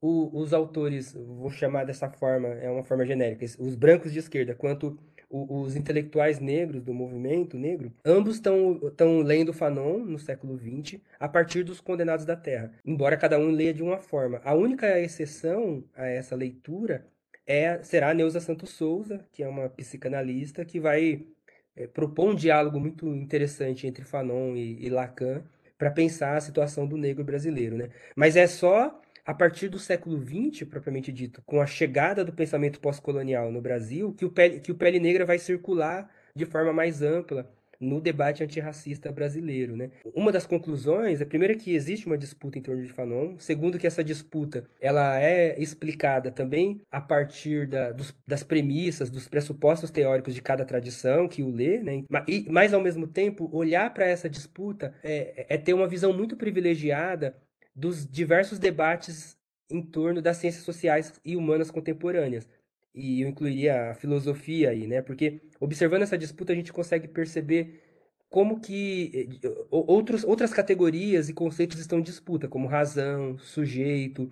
o, 0.01 0.41
os 0.41 0.53
autores, 0.53 1.13
vou 1.15 1.51
chamar 1.51 1.85
dessa 1.85 2.11
forma, 2.11 2.49
é 2.49 2.71
uma 2.71 2.85
forma 2.85 3.05
genérica, 3.05 3.45
os 3.59 3.75
brancos 3.75 4.13
de 4.13 4.19
esquerda, 4.19 4.55
quanto 4.55 4.99
os 5.29 5.75
intelectuais 5.75 6.39
negros 6.39 6.83
do 6.83 6.95
movimento 6.95 7.57
negro, 7.57 7.93
ambos 8.05 8.37
estão 8.37 9.21
lendo 9.23 9.53
Fanon 9.53 9.99
no 9.99 10.19
século 10.19 10.59
XX 10.59 11.01
a 11.19 11.29
partir 11.29 11.65
dos 11.65 11.81
Condenados 11.81 12.25
da 12.25 12.37
Terra, 12.37 12.73
embora 12.85 13.17
cada 13.17 13.39
um 13.39 13.51
leia 13.51 13.75
de 13.75 13.83
uma 13.83 13.99
forma. 13.99 14.41
A 14.45 14.55
única 14.55 14.99
exceção 15.01 15.85
a 15.95 16.07
essa 16.07 16.37
leitura 16.37 17.07
é 17.47 17.83
será 17.83 18.11
a 18.11 18.15
Neuza 18.15 18.41
Santos 18.41 18.71
Souza, 18.71 19.25
que 19.33 19.43
é 19.43 19.49
uma 19.49 19.69
psicanalista 19.69 20.65
que 20.65 20.81
vai 20.81 21.25
é, 21.77 21.87
propor 21.87 22.31
um 22.31 22.35
diálogo 22.35 22.81
muito 22.81 23.07
interessante 23.15 23.87
entre 23.87 24.05
Fanon 24.05 24.57
e, 24.57 24.85
e 24.85 24.89
Lacan 24.89 25.43
para 25.79 25.91
pensar 25.91 26.37
a 26.37 26.41
situação 26.41 26.87
do 26.87 26.97
negro 26.97 27.23
brasileiro, 27.23 27.77
né? 27.77 27.91
Mas 28.17 28.35
é 28.37 28.47
só 28.47 29.01
a 29.27 29.35
partir 29.35 29.69
do 29.69 29.79
século 29.79 30.23
XX, 30.23 30.69
propriamente 30.69 31.13
dito, 31.13 31.43
com 31.45 31.61
a 31.61 31.67
chegada 31.67 32.25
do 32.25 32.33
pensamento 32.33 32.79
pós-colonial 32.79 33.51
no 33.51 33.61
Brasil, 33.61 34.15
que 34.15 34.25
o, 34.25 34.31
pele, 34.31 34.61
que 34.61 34.71
o 34.71 34.77
Pele 34.77 35.01
Negra 35.01 35.27
vai 35.27 35.39
circular 35.39 36.09
de 36.35 36.47
forma 36.47 36.73
mais 36.73 37.03
ampla 37.03 37.51
no 37.81 38.01
debate 38.01 38.43
antirracista 38.43 39.13
brasileiro. 39.13 39.77
Né? 39.77 39.91
Uma 40.15 40.33
das 40.33 40.47
conclusões, 40.47 41.21
é 41.21 41.55
que 41.57 41.75
existe 41.75 42.07
uma 42.07 42.17
disputa 42.17 42.59
em 42.59 42.63
torno 42.63 42.83
de 42.83 42.93
Fanon, 42.93 43.37
segundo 43.39 43.79
que 43.79 43.87
essa 43.87 44.03
disputa 44.03 44.65
ela 44.81 45.21
é 45.21 45.61
explicada 45.61 46.31
também 46.31 46.81
a 46.91 47.01
partir 47.01 47.67
da, 47.67 47.93
dos, 47.93 48.15
das 48.27 48.43
premissas, 48.43 49.11
dos 49.11 49.29
pressupostos 49.29 49.91
teóricos 49.91 50.35
de 50.35 50.43
cada 50.43 50.65
tradição 50.65 51.29
que 51.29 51.43
o 51.43 51.51
lê, 51.51 51.79
né? 51.79 52.05
e, 52.27 52.47
mas 52.51 52.73
ao 52.73 52.81
mesmo 52.81 53.07
tempo 53.07 53.49
olhar 53.53 53.93
para 53.93 54.07
essa 54.07 54.29
disputa 54.29 54.95
é, 55.03 55.47
é 55.49 55.59
ter 55.59 55.75
uma 55.75 55.89
visão 55.89 56.13
muito 56.13 56.37
privilegiada 56.37 57.35
dos 57.77 58.09
diversos 58.11 58.59
debates 58.59 59.37
em 59.71 59.83
torno 59.83 60.23
das 60.23 60.39
ciências 60.39 60.65
sociais 60.65 61.21
e 61.25 61.37
humanas 61.37 61.71
contemporâneas. 61.71 62.49
E 62.95 63.21
eu 63.21 63.29
incluiria 63.29 63.91
a 63.91 63.95
filosofia 63.95 64.71
aí, 64.71 64.87
né? 64.87 65.03
Porque 65.03 65.43
observando 65.61 66.03
essa 66.03 66.17
disputa 66.17 66.53
a 66.53 66.57
gente 66.57 66.73
consegue 66.73 67.07
perceber 67.07 67.83
como 68.31 68.61
que 68.61 69.39
eh, 69.43 69.49
outros, 69.71 70.25
outras 70.25 70.53
categorias 70.53 71.29
e 71.29 71.35
conceitos 71.35 71.79
estão 71.79 71.99
em 71.99 72.03
disputa, 72.03 72.49
como 72.49 72.67
razão, 72.67 73.39
sujeito, 73.39 74.31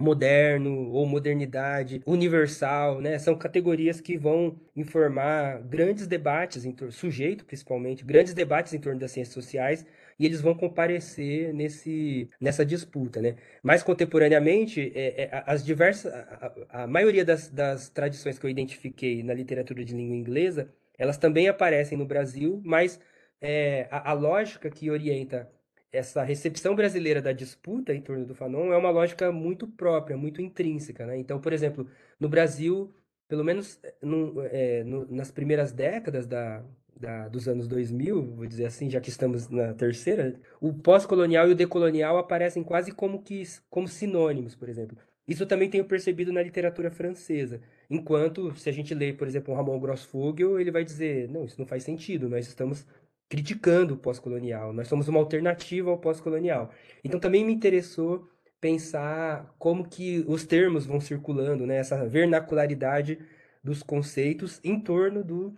moderno 0.00 0.90
ou 0.92 1.06
modernidade, 1.06 2.02
universal, 2.06 3.00
né? 3.00 3.18
São 3.18 3.36
categorias 3.36 4.00
que 4.00 4.16
vão 4.16 4.58
informar 4.76 5.60
grandes 5.62 6.06
debates, 6.06 6.64
em 6.64 6.74
sujeito 6.90 7.44
principalmente, 7.44 8.04
grandes 8.04 8.34
debates 8.34 8.72
em 8.72 8.78
torno 8.80 9.00
das 9.00 9.10
ciências 9.12 9.34
sociais 9.34 9.84
e 10.20 10.26
eles 10.26 10.42
vão 10.42 10.54
comparecer 10.54 11.54
nesse, 11.54 12.28
nessa 12.38 12.64
disputa, 12.64 13.22
né? 13.22 13.36
Mais 13.62 13.82
contemporaneamente, 13.82 14.92
é, 14.94 15.22
é, 15.22 15.44
as 15.46 15.64
diversas, 15.64 16.12
a, 16.12 16.82
a 16.82 16.86
maioria 16.86 17.24
das, 17.24 17.48
das 17.48 17.88
tradições 17.88 18.38
que 18.38 18.44
eu 18.44 18.50
identifiquei 18.50 19.22
na 19.22 19.32
literatura 19.32 19.82
de 19.82 19.94
língua 19.94 20.14
inglesa, 20.14 20.70
elas 20.98 21.16
também 21.16 21.48
aparecem 21.48 21.96
no 21.96 22.04
Brasil, 22.04 22.60
mas 22.62 23.00
é, 23.40 23.88
a, 23.90 24.10
a 24.10 24.12
lógica 24.12 24.70
que 24.70 24.90
orienta 24.90 25.50
essa 25.90 26.22
recepção 26.22 26.76
brasileira 26.76 27.22
da 27.22 27.32
disputa 27.32 27.94
em 27.94 28.02
torno 28.02 28.26
do 28.26 28.34
Fanon 28.34 28.72
é 28.74 28.76
uma 28.76 28.90
lógica 28.90 29.32
muito 29.32 29.66
própria, 29.66 30.18
muito 30.18 30.42
intrínseca, 30.42 31.06
né? 31.06 31.16
Então, 31.16 31.40
por 31.40 31.52
exemplo, 31.54 31.88
no 32.18 32.28
Brasil, 32.28 32.94
pelo 33.26 33.42
menos 33.42 33.80
no, 34.02 34.42
é, 34.42 34.84
no, 34.84 35.10
nas 35.10 35.30
primeiras 35.30 35.72
décadas 35.72 36.26
da, 36.26 36.62
da, 37.00 37.28
dos 37.28 37.48
anos 37.48 37.66
2000, 37.66 38.36
vou 38.36 38.46
dizer 38.46 38.66
assim, 38.66 38.90
já 38.90 39.00
que 39.00 39.08
estamos 39.08 39.48
na 39.48 39.72
terceira, 39.72 40.38
o 40.60 40.72
pós-colonial 40.72 41.48
e 41.48 41.52
o 41.52 41.54
decolonial 41.54 42.18
aparecem 42.18 42.62
quase 42.62 42.92
como 42.92 43.22
que 43.22 43.42
como 43.70 43.88
sinônimos, 43.88 44.54
por 44.54 44.68
exemplo. 44.68 44.96
Isso 45.26 45.46
também 45.46 45.70
tenho 45.70 45.84
percebido 45.84 46.32
na 46.32 46.42
literatura 46.42 46.90
francesa. 46.90 47.60
Enquanto, 47.88 48.54
se 48.56 48.68
a 48.68 48.72
gente 48.72 48.94
lê, 48.94 49.12
por 49.12 49.26
exemplo, 49.26 49.54
o 49.54 49.56
Ramon 49.56 49.78
Grossfogel, 49.80 50.60
ele 50.60 50.70
vai 50.70 50.84
dizer, 50.84 51.28
não, 51.28 51.44
isso 51.44 51.58
não 51.58 51.66
faz 51.66 51.84
sentido, 51.84 52.28
nós 52.28 52.46
estamos 52.46 52.84
criticando 53.28 53.94
o 53.94 53.96
pós-colonial, 53.96 54.72
nós 54.72 54.88
somos 54.88 55.08
uma 55.08 55.20
alternativa 55.20 55.90
ao 55.90 55.98
pós-colonial. 55.98 56.70
Então 57.04 57.20
também 57.20 57.44
me 57.44 57.52
interessou 57.52 58.28
pensar 58.60 59.54
como 59.58 59.88
que 59.88 60.24
os 60.28 60.44
termos 60.44 60.84
vão 60.84 61.00
circulando, 61.00 61.66
né? 61.66 61.76
essa 61.76 62.06
vernacularidade 62.06 63.18
dos 63.62 63.82
conceitos 63.82 64.60
em 64.64 64.80
torno 64.80 65.24
do, 65.24 65.56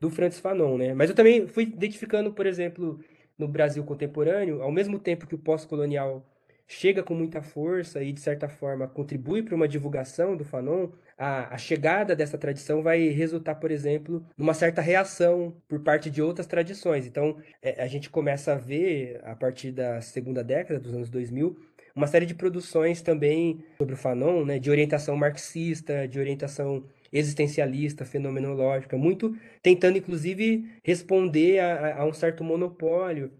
do 0.00 0.10
Francis 0.10 0.40
Fanon. 0.40 0.78
Né? 0.78 0.94
Mas 0.94 1.10
eu 1.10 1.16
também 1.16 1.46
fui 1.46 1.64
identificando, 1.64 2.32
por 2.32 2.46
exemplo, 2.46 2.98
no 3.38 3.46
Brasil 3.46 3.84
contemporâneo, 3.84 4.62
ao 4.62 4.72
mesmo 4.72 4.98
tempo 4.98 5.26
que 5.26 5.34
o 5.34 5.38
pós-colonial 5.38 6.24
chega 6.66 7.02
com 7.02 7.14
muita 7.14 7.42
força 7.42 8.00
e, 8.00 8.12
de 8.12 8.20
certa 8.20 8.48
forma, 8.48 8.86
contribui 8.86 9.42
para 9.42 9.56
uma 9.56 9.66
divulgação 9.66 10.36
do 10.36 10.44
Fanon, 10.44 10.90
a, 11.18 11.52
a, 11.52 11.58
chegada 11.58 12.14
dessa 12.14 12.38
tradição 12.38 12.80
vai 12.80 13.08
resultar, 13.08 13.56
por 13.56 13.72
exemplo, 13.72 14.24
numa 14.38 14.54
certa 14.54 14.80
reação 14.80 15.52
por 15.68 15.80
parte 15.80 16.08
de 16.08 16.22
outras 16.22 16.46
tradições. 16.46 17.06
Então, 17.06 17.36
é, 17.60 17.82
a 17.82 17.88
gente 17.88 18.08
começa 18.08 18.52
a 18.52 18.56
ver, 18.56 19.20
a 19.24 19.34
partir 19.34 19.72
da 19.72 20.00
segunda 20.00 20.44
década 20.44 20.78
dos 20.78 20.94
anos 20.94 21.10
2000, 21.10 21.58
uma 21.94 22.06
série 22.06 22.24
de 22.24 22.34
produções 22.34 23.02
também 23.02 23.64
sobre 23.76 23.94
o 23.94 23.96
Fanon, 23.96 24.44
né, 24.44 24.58
de 24.60 24.70
orientação 24.70 25.16
marxista, 25.16 26.06
de 26.06 26.20
orientação 26.20 26.84
existencialista, 27.12 28.04
fenomenológica, 28.04 28.96
muito 28.96 29.36
tentando, 29.62 29.98
inclusive, 29.98 30.70
responder 30.84 31.58
a, 31.58 32.02
a 32.02 32.04
um 32.06 32.12
certo 32.12 32.44
monopólio 32.44 33.32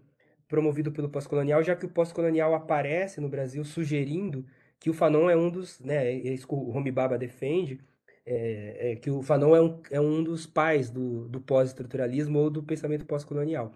promovido 0.47 0.91
pelo 0.91 1.09
pós-colonial, 1.09 1.63
já 1.63 1.75
que 1.75 1.85
o 1.85 1.89
pós-colonial 1.89 2.53
aparece 2.53 3.21
no 3.21 3.29
Brasil 3.29 3.63
sugerindo 3.63 4.45
que 4.79 4.89
o 4.89 4.93
Fanon 4.93 5.29
é 5.29 5.35
um 5.35 5.49
dos, 5.49 5.79
né, 5.79 6.11
isso 6.11 6.47
que 6.47 6.53
o 6.53 6.75
Homi 6.75 6.91
Baba 6.91 7.17
defende, 7.17 7.79
é, 8.25 8.91
é, 8.91 8.95
que 8.95 9.09
o 9.09 9.21
Fanon 9.21 9.55
é 9.55 9.61
um, 9.61 9.79
é 9.91 10.01
um 10.01 10.23
dos 10.23 10.45
pais 10.45 10.89
do, 10.89 11.27
do 11.29 11.39
pós-estruturalismo 11.39 12.39
ou 12.39 12.49
do 12.49 12.63
pensamento 12.63 13.05
pós-colonial. 13.05 13.73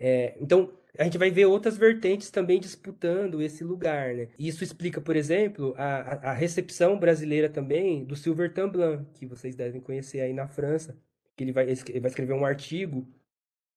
É, 0.00 0.34
então, 0.40 0.72
a 0.98 1.04
gente 1.04 1.16
vai 1.16 1.30
ver 1.30 1.46
outras 1.46 1.76
vertentes 1.76 2.30
também 2.30 2.60
disputando 2.60 3.40
esse 3.40 3.62
lugar. 3.64 4.14
Né? 4.14 4.28
Isso 4.38 4.64
explica, 4.64 5.00
por 5.00 5.16
exemplo, 5.16 5.74
a, 5.78 6.30
a 6.30 6.32
recepção 6.32 6.98
brasileira 6.98 7.48
também 7.48 8.04
do 8.04 8.16
Silver 8.16 8.52
Tamblan, 8.52 9.06
que 9.14 9.24
vocês 9.24 9.54
devem 9.54 9.80
conhecer 9.80 10.20
aí 10.20 10.32
na 10.32 10.48
França, 10.48 10.98
que 11.36 11.44
ele 11.44 11.52
vai, 11.52 11.64
ele 11.70 12.00
vai 12.00 12.10
escrever 12.10 12.32
um 12.34 12.44
artigo 12.44 13.06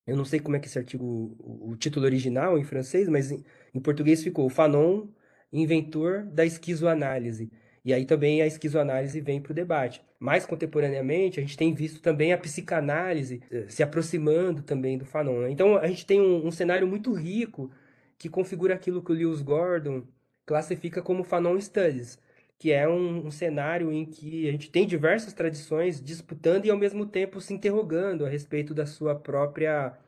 eu 0.06 0.16
não 0.16 0.24
sei 0.24 0.40
como 0.40 0.56
é 0.56 0.58
que 0.58 0.66
esse 0.66 0.78
artigo, 0.78 1.36
o, 1.38 1.76
título 1.76 2.04
original 2.06 2.58
em 2.58 2.64
francês, 2.64 3.08
mas 3.08 3.30
em, 3.30 3.44
português 3.80 4.22
ficou 4.22 4.48
Fanon, 4.48 5.08
inventor 5.52 6.24
da 6.24 6.44
esquizoanálise. 6.44 7.50
E 7.84 7.92
aí 7.92 8.04
também 8.04 8.40
a 8.40 8.46
esquizoanálise 8.46 9.20
vem 9.20 9.40
para 9.40 9.50
o 9.52 9.54
debate. 9.54 10.02
Mais 10.18 10.46
contemporaneamente, 10.46 11.40
a 11.40 11.42
gente 11.42 11.56
tem 11.56 11.74
visto 11.74 12.00
também 12.00 12.32
a 12.32 12.38
psicanálise 12.38 13.42
eh, 13.50 13.64
se 13.68 13.82
aproximando 13.82 14.62
também 14.62 14.96
do 14.96 15.04
Fanon. 15.04 15.40
Né? 15.40 15.50
Então 15.50 15.76
a 15.76 15.86
gente 15.88 16.06
tem 16.06 16.20
um, 16.20 16.46
um, 16.46 16.50
cenário 16.50 16.86
muito 16.86 17.12
rico 17.12 17.70
que 18.16 18.28
configura 18.28 18.74
aquilo 18.74 19.02
que 19.02 19.10
o 19.10 19.14
Lewis 19.14 19.42
Gordon 19.42 20.04
classifica 20.46 21.02
como 21.02 21.24
Fanon 21.24 21.60
Studies, 21.60 22.18
que 22.56 22.70
é 22.70 22.88
um, 22.88 23.26
um 23.26 23.30
cenário 23.32 23.92
em 23.92 24.04
que 24.04 24.48
a 24.48 24.52
gente 24.52 24.70
tem 24.70 24.86
diversas 24.86 25.32
tradições 25.32 26.00
disputando 26.00 26.66
e 26.66 26.70
ao 26.70 26.78
mesmo 26.78 27.04
tempo 27.04 27.40
se 27.40 27.52
interrogando 27.52 28.24
a 28.24 28.28
respeito 28.28 28.72
da 28.72 28.86
sua 28.86 29.16
própria 29.16 29.98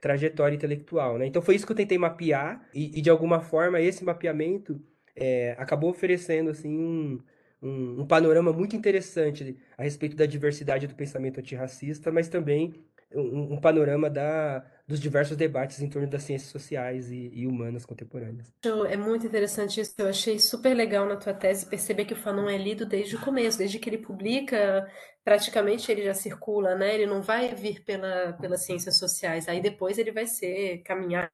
trajetória 0.00 0.54
intelectual. 0.54 1.18
Né? 1.18 1.26
Então 1.26 1.42
foi 1.42 1.56
isso 1.56 1.66
que 1.66 1.72
eu 1.72 1.76
tentei 1.76 1.98
mapear 1.98 2.64
e, 2.72 2.98
e 2.98 3.02
de 3.02 3.10
alguma 3.10 3.40
forma 3.40 3.80
esse 3.80 4.04
mapeamento 4.04 4.80
é, 5.16 5.56
acabou 5.58 5.90
oferecendo 5.90 6.50
assim 6.50 6.68
um, 6.68 7.20
um, 7.62 8.02
um, 8.02 8.06
panorama 8.06 8.52
muito 8.52 8.76
interessante 8.76 9.56
a 9.76 9.82
respeito 9.82 10.14
da 10.16 10.26
diversidade 10.26 10.86
do 10.86 10.94
pensamento 10.94 11.40
antirracista, 11.40 12.12
mas 12.12 12.28
também 12.28 12.74
um, 13.14 13.54
um 13.54 13.60
panorama 13.60 14.10
da, 14.10 14.64
dos 14.86 15.00
diversos 15.00 15.36
debates 15.36 15.80
em 15.80 15.88
torno 15.88 16.08
das 16.08 16.22
ciências 16.22 16.50
sociais 16.50 17.10
e, 17.10 17.30
e, 17.32 17.46
humanas 17.46 17.86
contemporâneas. 17.86 18.52
É 18.88 18.96
muito 18.96 19.26
interessante 19.26 19.80
isso. 19.80 19.94
Eu 19.98 20.08
achei 20.08 20.38
super 20.38 20.74
legal 20.74 21.06
na 21.06 21.16
tua 21.16 21.32
tese 21.32 21.66
perceber 21.66 22.04
que 22.04 22.14
o 22.14 22.16
Fanon 22.16 22.48
é 22.48 22.58
lido 22.58 22.84
desde 22.84 23.16
o 23.16 23.20
começo, 23.20 23.58
desde 23.58 23.78
que 23.78 23.88
ele 23.88 23.98
publica, 23.98 24.90
praticamente 25.24 25.90
ele 25.90 26.04
já 26.04 26.14
circula, 26.14 26.74
né? 26.74 26.94
Ele 26.94 27.06
não 27.06 27.22
vai 27.22 27.54
vir 27.54 27.84
pela, 27.84 28.32
pelas 28.34 28.64
ciências 28.64 28.98
sociais. 28.98 29.48
Aí 29.48 29.60
depois 29.60 29.98
ele 29.98 30.12
vai 30.12 30.26
ser 30.26 30.78
caminhar 30.78 31.30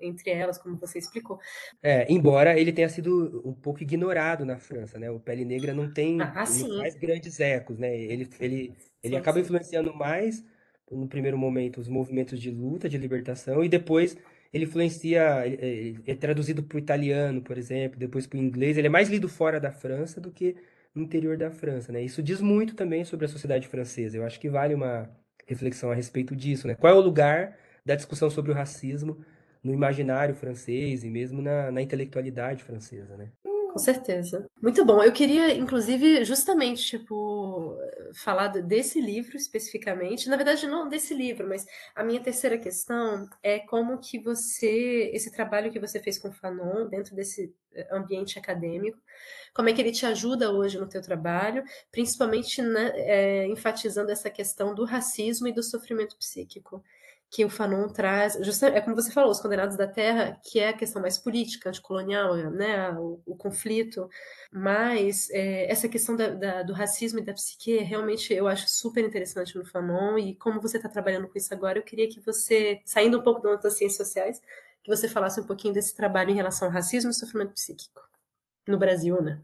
entre 0.00 0.30
elas, 0.30 0.58
como 0.58 0.76
você 0.76 0.98
explicou. 0.98 1.38
É, 1.82 2.10
embora 2.12 2.58
ele 2.58 2.72
tenha 2.72 2.88
sido 2.88 3.42
um 3.44 3.52
pouco 3.52 3.82
ignorado 3.82 4.44
na 4.44 4.58
França, 4.58 4.98
né? 4.98 5.10
O 5.10 5.20
Pele 5.20 5.44
Negra 5.44 5.72
não 5.72 5.92
tem 5.92 6.20
ah, 6.20 6.44
mais 6.78 6.96
grandes 6.96 7.38
ecos, 7.40 7.78
né? 7.78 7.94
Ele, 7.96 8.28
ele, 8.40 8.74
ele 9.02 9.14
sim, 9.14 9.16
acaba 9.16 9.38
sim. 9.38 9.44
influenciando 9.44 9.94
mais 9.94 10.44
no 10.90 11.08
primeiro 11.08 11.38
momento, 11.38 11.80
os 11.80 11.88
movimentos 11.88 12.38
de 12.38 12.50
luta, 12.50 12.88
de 12.88 12.98
libertação, 12.98 13.64
e 13.64 13.68
depois 13.68 14.16
ele 14.52 14.64
influencia, 14.64 15.22
é, 15.46 15.94
é 16.06 16.14
traduzido 16.14 16.62
para 16.62 16.76
o 16.76 16.78
italiano, 16.78 17.40
por 17.40 17.56
exemplo, 17.56 17.98
depois 17.98 18.26
para 18.26 18.38
o 18.38 18.42
inglês. 18.42 18.76
Ele 18.76 18.86
é 18.86 18.90
mais 18.90 19.08
lido 19.08 19.28
fora 19.28 19.58
da 19.58 19.72
França 19.72 20.20
do 20.20 20.30
que 20.30 20.56
no 20.94 21.02
interior 21.02 21.38
da 21.38 21.50
França, 21.50 21.90
né? 21.90 22.02
Isso 22.02 22.22
diz 22.22 22.40
muito 22.40 22.74
também 22.74 23.04
sobre 23.04 23.24
a 23.24 23.28
sociedade 23.28 23.66
francesa. 23.66 24.16
Eu 24.18 24.26
acho 24.26 24.38
que 24.38 24.50
vale 24.50 24.74
uma 24.74 25.08
reflexão 25.46 25.90
a 25.90 25.94
respeito 25.94 26.36
disso, 26.36 26.66
né? 26.66 26.74
Qual 26.74 26.92
é 26.92 26.96
o 26.96 27.00
lugar 27.00 27.56
da 27.84 27.94
discussão 27.94 28.28
sobre 28.28 28.52
o 28.52 28.54
racismo 28.54 29.24
no 29.62 29.72
imaginário 29.72 30.34
francês 30.34 31.04
e 31.04 31.10
mesmo 31.10 31.40
na, 31.40 31.70
na 31.70 31.82
intelectualidade 31.82 32.64
francesa, 32.64 33.16
né? 33.16 33.30
Com 33.72 33.78
certeza. 33.78 34.46
Muito 34.60 34.84
bom. 34.84 35.02
Eu 35.02 35.12
queria, 35.12 35.54
inclusive, 35.54 36.26
justamente, 36.26 36.84
tipo, 36.84 37.74
falar 38.14 38.48
desse 38.48 39.00
livro 39.00 39.34
especificamente. 39.34 40.28
Na 40.28 40.36
verdade, 40.36 40.66
não 40.66 40.86
desse 40.86 41.14
livro, 41.14 41.48
mas 41.48 41.64
a 41.94 42.04
minha 42.04 42.20
terceira 42.20 42.58
questão 42.58 43.26
é 43.42 43.60
como 43.60 43.98
que 43.98 44.18
você, 44.18 45.10
esse 45.14 45.32
trabalho 45.32 45.72
que 45.72 45.80
você 45.80 45.98
fez 46.00 46.18
com 46.18 46.28
o 46.28 46.32
Fanon, 46.32 46.86
dentro 46.86 47.16
desse 47.16 47.54
eh, 47.72 47.88
ambiente 47.90 48.38
acadêmico, 48.38 48.98
como 49.54 49.70
é 49.70 49.72
que 49.72 49.80
ele 49.80 49.92
te 49.92 50.04
ajuda 50.04 50.52
hoje 50.52 50.78
no 50.78 50.86
teu 50.86 51.00
trabalho, 51.00 51.64
principalmente 51.90 52.60
né, 52.60 52.92
é, 52.96 53.46
enfatizando 53.46 54.10
essa 54.10 54.28
questão 54.28 54.74
do 54.74 54.84
racismo 54.84 55.48
e 55.48 55.52
do 55.52 55.62
sofrimento 55.62 56.14
psíquico 56.18 56.84
que 57.32 57.46
o 57.46 57.48
Fanon 57.48 57.88
traz, 57.88 58.36
é 58.62 58.80
como 58.82 58.94
você 58.94 59.10
falou, 59.10 59.30
os 59.30 59.40
condenados 59.40 59.74
da 59.74 59.88
terra, 59.88 60.38
que 60.44 60.60
é 60.60 60.68
a 60.68 60.72
questão 60.76 61.00
mais 61.00 61.16
política, 61.16 61.70
anticolonial, 61.70 62.36
né, 62.50 62.90
o, 62.92 63.22
o 63.24 63.34
conflito, 63.34 64.06
mas 64.52 65.30
é, 65.30 65.64
essa 65.72 65.88
questão 65.88 66.14
da, 66.14 66.28
da, 66.28 66.62
do 66.62 66.74
racismo 66.74 67.20
e 67.20 67.24
da 67.24 67.32
psique, 67.32 67.78
realmente 67.78 68.34
eu 68.34 68.46
acho 68.46 68.68
super 68.68 69.02
interessante 69.02 69.56
no 69.56 69.64
Fanon, 69.64 70.18
e 70.18 70.34
como 70.34 70.60
você 70.60 70.76
está 70.76 70.90
trabalhando 70.90 71.26
com 71.26 71.38
isso 71.38 71.54
agora, 71.54 71.78
eu 71.78 71.82
queria 71.82 72.06
que 72.06 72.20
você, 72.20 72.82
saindo 72.84 73.18
um 73.18 73.22
pouco 73.22 73.40
das 73.40 73.78
ciências 73.78 74.06
sociais, 74.06 74.38
que 74.84 74.94
você 74.94 75.08
falasse 75.08 75.40
um 75.40 75.46
pouquinho 75.46 75.72
desse 75.72 75.96
trabalho 75.96 76.32
em 76.32 76.36
relação 76.36 76.68
ao 76.68 76.74
racismo 76.74 77.10
e 77.10 77.14
sofrimento 77.14 77.54
psíquico, 77.54 78.02
no 78.68 78.76
Brasil, 78.76 79.22
né? 79.22 79.40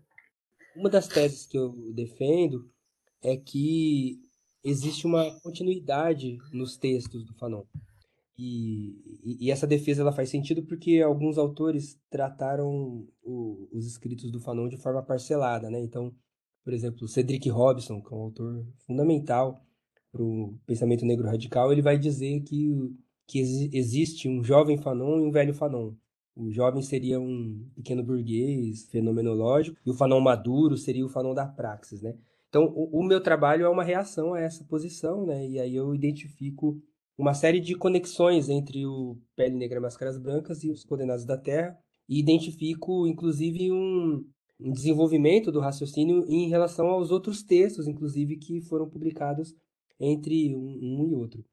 Uma 0.76 0.90
das 0.90 1.08
teses 1.08 1.46
que 1.46 1.56
eu 1.56 1.70
defendo 1.94 2.70
é 3.22 3.34
que 3.34 4.27
existe 4.64 5.06
uma 5.06 5.30
continuidade 5.40 6.38
nos 6.52 6.76
textos 6.76 7.24
do 7.24 7.34
Fanon. 7.34 7.64
E, 8.38 8.94
e, 9.24 9.46
e, 9.46 9.50
essa 9.50 9.66
defesa 9.66 10.02
ela 10.02 10.12
faz 10.12 10.28
sentido 10.28 10.62
porque 10.62 11.02
alguns 11.02 11.36
autores 11.38 11.98
trataram 12.08 13.04
o, 13.24 13.68
os 13.72 13.84
escritos 13.84 14.30
do 14.30 14.38
Fanon 14.38 14.68
de 14.68 14.76
forma 14.76 15.02
parcelada, 15.02 15.68
né? 15.68 15.80
Então, 15.80 16.14
por 16.62 16.72
exemplo, 16.72 17.08
Cedric 17.08 17.48
Robson, 17.48 18.00
que 18.00 18.14
é 18.14 18.16
um 18.16 18.22
autor 18.22 18.64
fundamental 18.86 19.60
para 20.12 20.22
o 20.22 20.56
pensamento 20.66 21.04
negro 21.04 21.26
radical, 21.26 21.72
ele 21.72 21.82
vai 21.82 21.98
dizer 21.98 22.40
que, 22.42 22.70
que 23.26 23.40
existe 23.72 24.28
um 24.28 24.44
jovem 24.44 24.78
Fanon 24.78 25.18
e 25.18 25.26
um 25.26 25.32
velho 25.32 25.52
Fanon. 25.52 25.94
O 26.36 26.52
jovem 26.52 26.82
seria 26.82 27.18
um 27.18 27.68
pequeno 27.74 28.04
burguês 28.04 28.84
fenomenológico 28.84 29.76
e 29.84 29.90
o 29.90 29.94
Fanon 29.94 30.20
maduro 30.20 30.76
seria 30.76 31.04
o 31.04 31.08
Fanon 31.08 31.34
da 31.34 31.44
praxis, 31.44 32.00
né? 32.00 32.14
Então, 32.48 32.64
o, 32.74 33.00
o, 33.00 33.02
meu 33.04 33.22
trabalho 33.22 33.66
é 33.66 33.68
uma 33.68 33.84
reação 33.84 34.34
a 34.34 34.40
essa 34.40 34.64
posição, 34.64 35.26
né? 35.26 35.46
E 35.46 35.60
aí 35.60 35.74
eu 35.74 35.94
identifico 35.94 36.80
uma 37.16 37.34
série 37.34 37.60
de 37.60 37.74
conexões 37.74 38.48
entre 38.48 38.86
o 38.86 39.18
Pele 39.36 39.56
Negra 39.56 39.80
Máscaras 39.80 40.18
Brancas 40.18 40.62
e 40.64 40.70
os 40.70 40.84
Condenados 40.84 41.24
da 41.24 41.36
Terra 41.36 41.78
e 42.08 42.18
identifico, 42.18 43.06
inclusive, 43.06 43.70
um, 43.70 44.24
um 44.60 44.72
desenvolvimento 44.72 45.52
do 45.52 45.60
raciocínio 45.60 46.24
em 46.28 46.48
relação 46.48 46.86
aos 46.86 47.10
outros 47.10 47.42
textos, 47.42 47.86
inclusive, 47.86 48.36
que 48.38 48.62
foram 48.62 48.88
publicados 48.88 49.54
entre 50.00 50.54
um, 50.54 50.78
um 50.80 51.08
e 51.10 51.14
outro. 51.14 51.44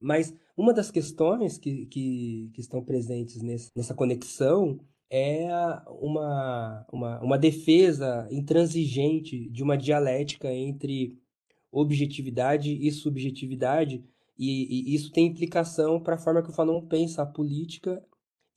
Mas 0.00 0.34
uma 0.56 0.72
das 0.72 0.90
questões 0.90 1.58
que, 1.58 1.86
que, 1.86 2.50
que 2.54 2.60
estão 2.60 2.82
presentes 2.82 3.42
nesse, 3.42 3.70
nessa 3.76 3.94
conexão 3.94 4.78
é 5.16 5.48
uma, 6.00 6.84
uma, 6.92 7.20
uma 7.20 7.38
defesa 7.38 8.26
intransigente 8.32 9.48
de 9.48 9.62
uma 9.62 9.78
dialética 9.78 10.52
entre 10.52 11.16
objetividade 11.70 12.72
e 12.72 12.90
subjetividade, 12.90 14.04
e, 14.36 14.90
e 14.90 14.94
isso 14.94 15.12
tem 15.12 15.26
implicação 15.26 16.00
para 16.00 16.16
a 16.16 16.18
forma 16.18 16.42
que 16.42 16.50
o 16.50 16.52
Fanon 16.52 16.84
pensa 16.86 17.22
a 17.22 17.26
política 17.26 18.04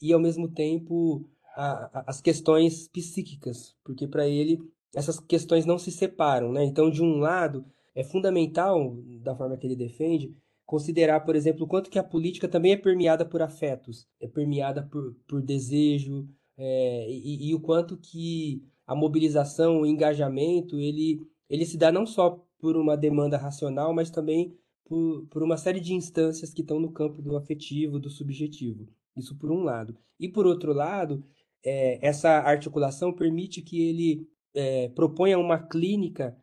e, 0.02 0.12
ao 0.12 0.20
mesmo 0.20 0.48
tempo, 0.48 1.30
a, 1.56 2.00
a, 2.00 2.04
as 2.08 2.22
questões 2.22 2.88
psíquicas, 2.88 3.76
porque 3.84 4.08
para 4.08 4.28
ele 4.28 4.60
essas 4.96 5.20
questões 5.20 5.64
não 5.64 5.78
se 5.78 5.92
separam. 5.92 6.52
Né? 6.52 6.64
Então, 6.64 6.90
de 6.90 7.04
um 7.04 7.20
lado, 7.20 7.64
é 7.94 8.04
fundamental, 8.04 8.98
da 9.22 9.36
forma 9.36 9.58
que 9.58 9.68
ele 9.68 9.76
defende, 9.76 10.36
considerar, 10.66 11.20
por 11.20 11.36
exemplo, 11.36 11.66
o 11.66 11.68
quanto 11.68 11.90
que 11.90 12.00
a 12.00 12.04
política 12.04 12.48
também 12.48 12.72
é 12.72 12.78
permeada 12.78 13.24
por 13.24 13.44
afetos, 13.44 14.08
é 14.20 14.28
permeada 14.28 14.82
por, 14.82 15.16
por 15.28 15.40
desejo, 15.40 16.28
é, 16.58 17.10
e, 17.10 17.50
e, 17.50 17.56
o 17.56 17.60
quanto 17.60 17.98
que 17.98 18.64
a 18.86 18.96
mobilização, 18.96 19.82
o 19.82 19.86
engajamento, 19.86 20.80
ele, 20.80 21.22
ele 21.50 21.66
se 21.66 21.78
dá 21.78 21.92
não 21.92 22.06
só 22.06 22.44
por 22.60 22.76
uma 22.76 22.98
demanda 22.98 23.38
racional, 23.38 23.94
mas 23.94 24.10
também 24.10 24.58
por, 24.86 25.28
por 25.28 25.44
uma 25.44 25.58
série 25.58 25.80
de 25.80 25.94
instâncias 25.94 26.54
que 26.54 26.62
estão 26.62 26.80
no 26.80 26.92
campo 26.92 27.22
do 27.22 27.36
afetivo, 27.36 28.00
do 28.00 28.10
subjetivo. 28.10 28.88
Isso 29.16 29.38
por 29.38 29.52
um 29.52 29.64
lado. 29.64 29.96
E 30.20 30.28
por 30.28 30.48
outro 30.48 30.74
lado, 30.74 31.24
é, 31.64 32.00
essa 32.06 32.30
articulação 32.30 33.14
permite 33.14 33.62
que 33.62 33.82
ele 33.82 34.28
é, 34.56 34.90
proponha 34.90 35.38
uma 35.38 35.60
clínica 35.60 36.36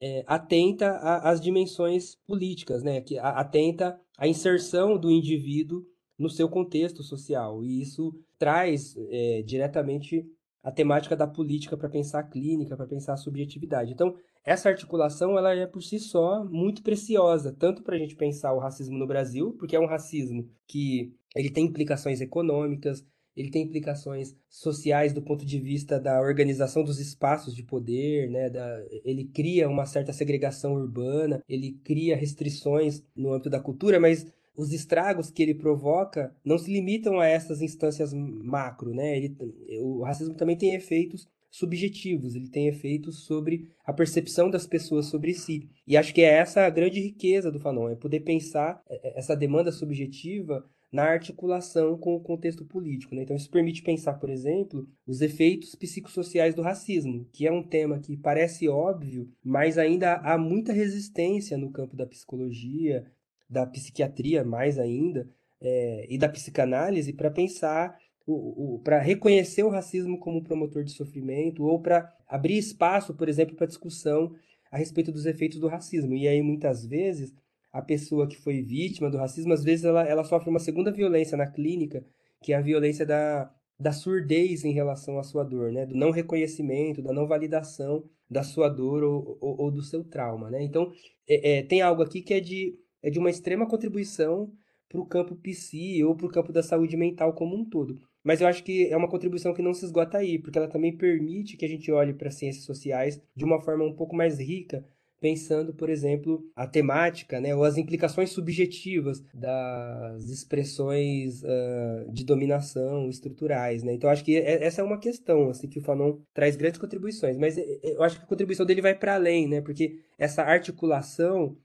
é, 0.00 0.24
atenta 0.26 0.96
às 0.98 1.40
dimensões 1.40 2.16
políticas, 2.26 2.82
né? 2.82 3.00
que 3.00 3.18
atenta 3.18 4.00
à 4.16 4.26
inserção 4.26 4.96
do 4.96 5.10
indivíduo 5.10 5.84
no 6.18 6.28
seu 6.28 6.48
contexto 6.48 7.02
social. 7.02 7.62
E 7.62 7.80
isso 7.80 8.12
traz 8.38 8.96
é, 9.10 9.42
diretamente 9.42 10.26
a 10.62 10.72
temática 10.72 11.16
da 11.16 11.26
política 11.26 11.76
para 11.76 11.88
pensar 11.88 12.20
a 12.20 12.24
clínica, 12.24 12.76
para 12.76 12.86
pensar 12.86 13.14
a 13.14 13.16
subjetividade. 13.16 13.92
Então, 13.92 14.14
essa 14.44 14.68
articulação 14.68 15.38
ela 15.38 15.54
é 15.54 15.66
por 15.66 15.82
si 15.82 15.98
só 15.98 16.44
muito 16.44 16.82
preciosa, 16.82 17.54
tanto 17.58 17.82
para 17.82 17.96
a 17.96 17.98
gente 17.98 18.16
pensar 18.16 18.52
o 18.52 18.58
racismo 18.58 18.98
no 18.98 19.06
Brasil, 19.06 19.52
porque 19.58 19.76
é 19.76 19.80
um 19.80 19.86
racismo 19.86 20.48
que 20.66 21.14
ele 21.34 21.50
tem 21.50 21.66
implicações 21.66 22.20
econômicas, 22.20 23.04
ele 23.36 23.50
tem 23.50 23.62
implicações 23.62 24.34
sociais 24.48 25.12
do 25.12 25.22
ponto 25.22 25.46
de 25.46 25.60
vista 25.60 26.00
da 26.00 26.20
organização 26.20 26.82
dos 26.82 26.98
espaços 26.98 27.54
de 27.54 27.62
poder, 27.62 28.28
né? 28.30 28.50
Da, 28.50 28.84
ele 29.04 29.26
cria 29.26 29.68
uma 29.68 29.86
certa 29.86 30.12
segregação 30.12 30.74
urbana, 30.74 31.40
ele 31.48 31.78
cria 31.84 32.16
restrições 32.16 33.04
no 33.14 33.32
âmbito 33.32 33.48
da 33.48 33.60
cultura, 33.60 34.00
mas 34.00 34.26
os 34.58 34.72
estragos 34.72 35.30
que 35.30 35.40
ele 35.40 35.54
provoca 35.54 36.34
não 36.44 36.58
se 36.58 36.72
limitam 36.72 37.20
a 37.20 37.26
essas 37.26 37.62
instâncias 37.62 38.12
macro, 38.12 38.92
né? 38.92 39.16
Ele, 39.16 39.36
o 39.80 40.02
racismo 40.02 40.34
também 40.34 40.56
tem 40.56 40.74
efeitos 40.74 41.28
subjetivos, 41.48 42.34
ele 42.34 42.48
tem 42.48 42.66
efeitos 42.66 43.24
sobre 43.24 43.70
a 43.86 43.92
percepção 43.92 44.50
das 44.50 44.66
pessoas 44.66 45.06
sobre 45.06 45.32
si. 45.32 45.70
E 45.86 45.96
acho 45.96 46.12
que 46.12 46.22
é 46.22 46.34
essa 46.34 46.66
a 46.66 46.70
grande 46.70 47.00
riqueza 47.00 47.52
do 47.52 47.60
Fanon, 47.60 47.88
é 47.88 47.94
poder 47.94 48.20
pensar 48.20 48.82
é, 48.90 49.08
é, 49.08 49.18
essa 49.18 49.36
demanda 49.36 49.70
subjetiva 49.70 50.68
na 50.90 51.04
articulação 51.04 51.96
com 51.96 52.16
o 52.16 52.20
contexto 52.20 52.64
político. 52.64 53.14
Né? 53.14 53.22
Então, 53.22 53.36
isso 53.36 53.50
permite 53.50 53.82
pensar, 53.82 54.14
por 54.14 54.30
exemplo, 54.30 54.88
os 55.06 55.20
efeitos 55.20 55.74
psicossociais 55.74 56.54
do 56.54 56.62
racismo, 56.62 57.28
que 57.32 57.46
é 57.46 57.52
um 57.52 57.62
tema 57.62 58.00
que 58.00 58.16
parece 58.16 58.68
óbvio, 58.68 59.30
mas 59.44 59.78
ainda 59.78 60.14
há 60.14 60.36
muita 60.36 60.72
resistência 60.72 61.56
no 61.56 61.70
campo 61.70 61.94
da 61.94 62.06
psicologia, 62.06 63.04
da 63.48 63.66
psiquiatria, 63.66 64.44
mais 64.44 64.78
ainda, 64.78 65.28
é, 65.60 66.06
e 66.08 66.18
da 66.18 66.28
psicanálise, 66.28 67.12
para 67.12 67.30
pensar, 67.30 67.98
o, 68.26 68.74
o 68.74 68.78
para 68.80 68.98
reconhecer 68.98 69.62
o 69.62 69.70
racismo 69.70 70.18
como 70.18 70.44
promotor 70.44 70.84
de 70.84 70.92
sofrimento, 70.92 71.64
ou 71.64 71.80
para 71.80 72.12
abrir 72.26 72.58
espaço, 72.58 73.14
por 73.14 73.28
exemplo, 73.28 73.56
para 73.56 73.66
discussão 73.66 74.34
a 74.70 74.76
respeito 74.76 75.10
dos 75.10 75.26
efeitos 75.26 75.58
do 75.58 75.68
racismo. 75.68 76.14
E 76.14 76.28
aí, 76.28 76.42
muitas 76.42 76.86
vezes, 76.86 77.34
a 77.72 77.82
pessoa 77.82 78.26
que 78.28 78.36
foi 78.36 78.62
vítima 78.62 79.10
do 79.10 79.18
racismo, 79.18 79.52
às 79.52 79.64
vezes 79.64 79.84
ela, 79.84 80.06
ela 80.06 80.24
sofre 80.24 80.50
uma 80.50 80.58
segunda 80.58 80.90
violência 80.92 81.36
na 81.36 81.46
clínica, 81.46 82.04
que 82.42 82.52
é 82.52 82.56
a 82.56 82.60
violência 82.60 83.04
da, 83.06 83.50
da 83.78 83.92
surdez 83.92 84.64
em 84.64 84.72
relação 84.72 85.18
à 85.18 85.22
sua 85.22 85.44
dor, 85.44 85.72
né? 85.72 85.86
Do 85.86 85.94
não 85.94 86.10
reconhecimento, 86.10 87.02
da 87.02 87.12
não 87.12 87.26
validação 87.26 88.04
da 88.30 88.42
sua 88.42 88.68
dor 88.68 89.02
ou, 89.02 89.38
ou, 89.40 89.60
ou 89.62 89.70
do 89.70 89.82
seu 89.82 90.04
trauma, 90.04 90.50
né? 90.50 90.62
Então, 90.62 90.92
é, 91.26 91.58
é, 91.58 91.62
tem 91.62 91.80
algo 91.80 92.02
aqui 92.02 92.20
que 92.20 92.34
é 92.34 92.40
de, 92.40 92.78
é 93.02 93.10
de 93.10 93.18
uma 93.18 93.30
extrema 93.30 93.66
contribuição 93.66 94.52
para 94.88 95.00
o 95.00 95.06
campo 95.06 95.36
psi 95.36 96.02
ou 96.02 96.14
para 96.14 96.26
o 96.26 96.30
campo 96.30 96.52
da 96.52 96.62
saúde 96.62 96.96
mental 96.96 97.32
como 97.34 97.54
um 97.54 97.64
todo. 97.64 98.00
Mas 98.24 98.40
eu 98.40 98.46
acho 98.46 98.64
que 98.64 98.86
é 98.88 98.96
uma 98.96 99.08
contribuição 99.08 99.54
que 99.54 99.62
não 99.62 99.74
se 99.74 99.84
esgota 99.84 100.18
aí, 100.18 100.38
porque 100.38 100.58
ela 100.58 100.68
também 100.68 100.96
permite 100.96 101.56
que 101.56 101.64
a 101.64 101.68
gente 101.68 101.90
olhe 101.92 102.12
para 102.12 102.28
as 102.28 102.34
ciências 102.34 102.64
sociais 102.64 103.20
de 103.34 103.44
uma 103.44 103.60
forma 103.60 103.84
um 103.84 103.92
pouco 103.92 104.16
mais 104.16 104.38
rica, 104.38 104.84
pensando, 105.20 105.74
por 105.74 105.90
exemplo, 105.90 106.44
a 106.54 106.66
temática, 106.66 107.40
né, 107.40 107.54
ou 107.54 107.64
as 107.64 107.76
implicações 107.76 108.30
subjetivas 108.30 109.22
das 109.34 110.28
expressões 110.28 111.42
uh, 111.42 112.10
de 112.12 112.24
dominação 112.24 113.08
estruturais, 113.08 113.82
né? 113.82 113.94
Então 113.94 114.08
acho 114.08 114.24
que 114.24 114.36
é, 114.36 114.64
essa 114.64 114.80
é 114.80 114.84
uma 114.84 114.98
questão, 114.98 115.50
assim, 115.50 115.68
que 115.68 115.78
o 115.78 115.82
Fanon 115.82 116.18
traz 116.32 116.54
grandes 116.56 116.78
contribuições, 116.78 117.36
mas 117.36 117.58
é, 117.58 117.62
é, 117.62 117.96
eu 117.96 118.02
acho 118.02 118.18
que 118.18 118.24
a 118.24 118.28
contribuição 118.28 118.64
dele 118.64 118.82
vai 118.82 118.94
para 118.94 119.14
além, 119.14 119.48
né? 119.48 119.60
Porque 119.60 119.98
essa 120.16 120.42
articulação 120.42 121.56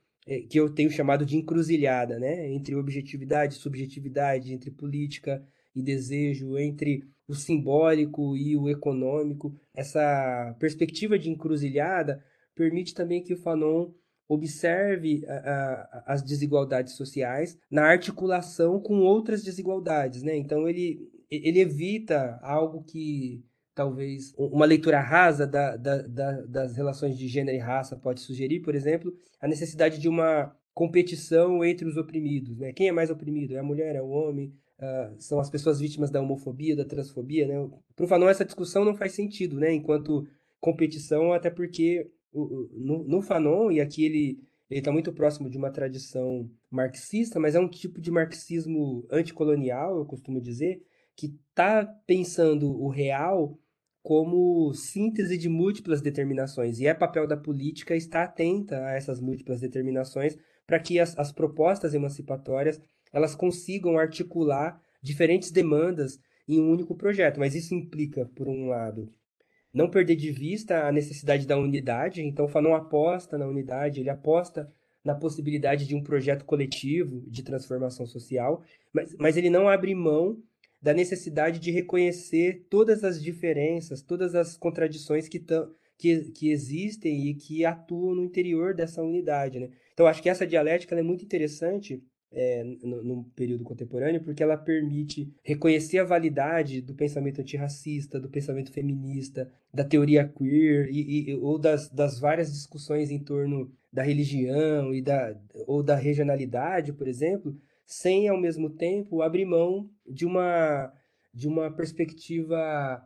que 0.50 0.60
eu 0.60 0.74
tenho 0.74 0.90
chamado 0.90 1.26
de 1.26 1.36
encruzilhada, 1.36 2.20
né, 2.20 2.50
entre 2.52 2.76
objetividade, 2.76 3.56
subjetividade, 3.56 4.54
entre 4.54 4.72
política 4.72 5.44
e 5.76 5.82
desejo, 5.82 6.58
entre 6.58 7.04
o 7.28 7.34
simbólico 7.34 8.36
e 8.36 8.56
o 8.56 8.70
econômico, 8.70 9.54
essa 9.74 10.56
perspectiva 10.60 11.18
de 11.18 11.30
encruzilhada 11.30 12.24
permite 12.56 12.94
também 12.94 13.24
que 13.24 13.34
o 13.34 13.38
Fanon 13.38 13.92
observe 14.28 15.26
a, 15.28 15.34
a, 15.34 16.04
as 16.14 16.22
desigualdades 16.22 16.96
sociais 16.96 17.58
na 17.70 17.86
articulação 17.86 18.80
com 18.80 19.00
outras 19.00 19.44
desigualdades, 19.44 20.24
né? 20.24 20.36
Então 20.36 20.68
ele, 20.68 21.10
ele 21.30 21.60
evita 21.60 22.40
algo 22.42 22.84
que 22.84 23.44
talvez 23.74 24.34
uma 24.38 24.66
leitura 24.66 25.00
rasa 25.00 25.48
da, 25.48 25.76
da, 25.76 26.02
da, 26.02 26.42
das 26.42 26.76
relações 26.76 27.18
de 27.18 27.28
gênero 27.28 27.58
e 27.58 27.60
raça 27.60 27.96
pode 27.96 28.22
sugerir, 28.22 28.62
por 28.62 28.76
exemplo, 28.76 29.14
a 29.40 29.48
necessidade 29.48 30.00
de 30.00 30.08
uma 30.08 30.56
competição 30.74 31.64
entre 31.64 31.88
os 31.88 31.98
oprimidos, 31.98 32.58
né? 32.58 32.74
Quem 32.74 32.88
é 32.88 32.92
mais 32.92 33.10
oprimido? 33.10 33.56
É 33.56 33.60
a 33.60 33.64
mulher, 33.64 33.96
é 33.96 34.02
o 34.02 34.10
homem? 34.10 34.54
Uh, 34.80 35.16
são 35.20 35.40
as 35.40 35.50
pessoas 35.50 35.80
vítimas 35.80 36.10
da 36.10 36.22
homofobia, 36.22 36.76
da 36.76 36.86
transfobia, 36.86 37.48
né? 37.48 37.56
Para 37.96 38.06
o 38.06 38.08
Fanon 38.08 38.28
essa 38.28 38.46
discussão 38.46 38.84
não 38.84 38.96
faz 38.96 39.14
sentido, 39.14 39.60
né? 39.60 39.72
Enquanto 39.72 40.28
competição, 40.60 41.34
até 41.34 41.50
porque 41.50 42.10
no, 42.34 43.04
no 43.04 43.22
Fanon, 43.22 43.72
e 43.72 43.80
aqui 43.80 44.06
ele 44.06 44.40
ele 44.70 44.80
está 44.80 44.92
muito 44.92 45.14
próximo 45.14 45.52
de 45.52 45.58
uma 45.58 45.70
tradição 45.70 46.50
marxista, 46.72 47.40
mas 47.40 47.54
é 47.54 47.60
um 47.60 47.68
tipo 47.68 48.02
de 48.02 48.10
marxismo 48.10 49.06
anticolonial, 49.12 49.98
eu 49.98 50.06
costumo 50.06 50.42
dizer, 50.42 50.82
que 51.16 51.38
está 51.50 51.86
pensando 52.08 52.72
o 52.72 52.88
real 52.88 53.56
como 54.04 54.74
síntese 54.74 55.38
de 55.38 55.48
múltiplas 55.48 56.02
determinações. 56.02 56.80
E 56.80 56.86
é 56.86 56.94
papel 56.94 57.26
da 57.26 57.38
política 57.38 57.96
estar 57.96 58.24
atenta 58.24 58.86
a 58.86 58.92
essas 58.92 59.22
múltiplas 59.22 59.62
determinações 59.62 60.38
para 60.68 60.78
que 60.78 61.00
as, 61.00 61.18
as 61.18 61.32
propostas 61.32 61.94
emancipatórias 61.94 62.82
elas 63.14 63.34
consigam 63.34 63.98
articular 63.98 64.82
diferentes 65.02 65.52
demandas 65.52 66.20
em 66.48 66.60
um 66.60 66.70
único 66.70 66.96
projeto. 66.96 67.40
Mas 67.40 67.56
isso 67.56 67.74
implica, 67.74 68.26
por 68.36 68.50
um 68.50 68.68
lado, 68.68 69.10
não 69.74 69.90
perder 69.90 70.18
de 70.18 70.32
vista 70.32 70.86
a 70.86 70.92
necessidade 70.92 71.48
da 71.48 71.58
unidade. 71.58 72.22
Então, 72.22 72.46
o 72.46 72.50
Fanon 72.50 72.76
aposta 72.76 73.38
na 73.38 73.48
unidade, 73.48 74.02
ele 74.02 74.10
aposta 74.10 74.70
na 75.04 75.16
possibilidade 75.16 75.88
de 75.88 75.96
um 75.96 76.04
projeto 76.04 76.44
coletivo 76.44 77.24
de 77.30 77.44
transformação 77.44 78.06
social, 78.06 78.64
mas, 78.92 79.16
mas 79.18 79.38
ele 79.38 79.50
não 79.50 79.68
abre 79.68 79.94
mão 79.94 80.42
da 80.84 80.94
necessidade 80.94 81.60
de 81.60 81.72
reconhecer 81.72 82.68
todas 82.70 83.06
as 83.06 83.24
diferenças, 83.24 84.02
todas 84.02 84.36
as 84.36 84.58
contradições 84.58 85.30
que, 85.30 85.42
que, 85.98 86.32
que 86.32 86.52
existem 86.52 87.30
e 87.30 87.34
que 87.34 87.64
atuam 87.64 88.14
no 88.14 88.26
interior 88.26 88.76
dessa 88.76 89.02
unidade. 89.02 89.62
Né? 89.62 89.70
Então, 89.94 90.06
acho 90.06 90.22
que 90.22 90.28
essa 90.28 90.46
dialética 90.46 90.94
é 90.94 91.02
muito 91.02 91.24
interessante 91.24 92.04
é, 92.34 92.66
no, 92.84 93.24
período 93.36 93.64
contemporâneo, 93.64 94.22
porque 94.24 94.44
ela 94.44 94.58
permite 94.58 95.32
reconhecer 95.42 96.00
a 96.00 96.04
validade 96.04 96.82
do 96.82 96.94
pensamento 96.94 97.40
antirracista, 97.40 98.20
do 98.20 98.30
pensamento 98.30 98.72
feminista, 98.72 99.50
da 99.74 99.86
teoria 99.86 100.28
queer, 100.28 100.90
e, 100.92 101.30
e, 101.30 101.36
ou 101.36 101.58
das, 101.58 101.90
das 101.90 102.20
várias 102.20 102.52
discussões 102.52 103.10
em 103.10 103.20
torno 103.20 103.72
da 103.92 104.04
religião 104.04 104.94
e 104.94 105.02
da, 105.02 105.40
ou 105.66 105.82
da 105.82 105.96
regionalidade, 105.96 106.92
por 106.92 107.08
exemplo, 107.08 107.56
sem 107.86 108.28
ao 108.28 108.40
mesmo 108.40 108.70
tempo 108.70 109.22
abrir 109.22 109.46
mão 109.46 109.90
de 110.08 110.26
uma, 110.26 110.92
de 111.34 111.48
uma 111.48 111.72
perspectiva 111.72 113.06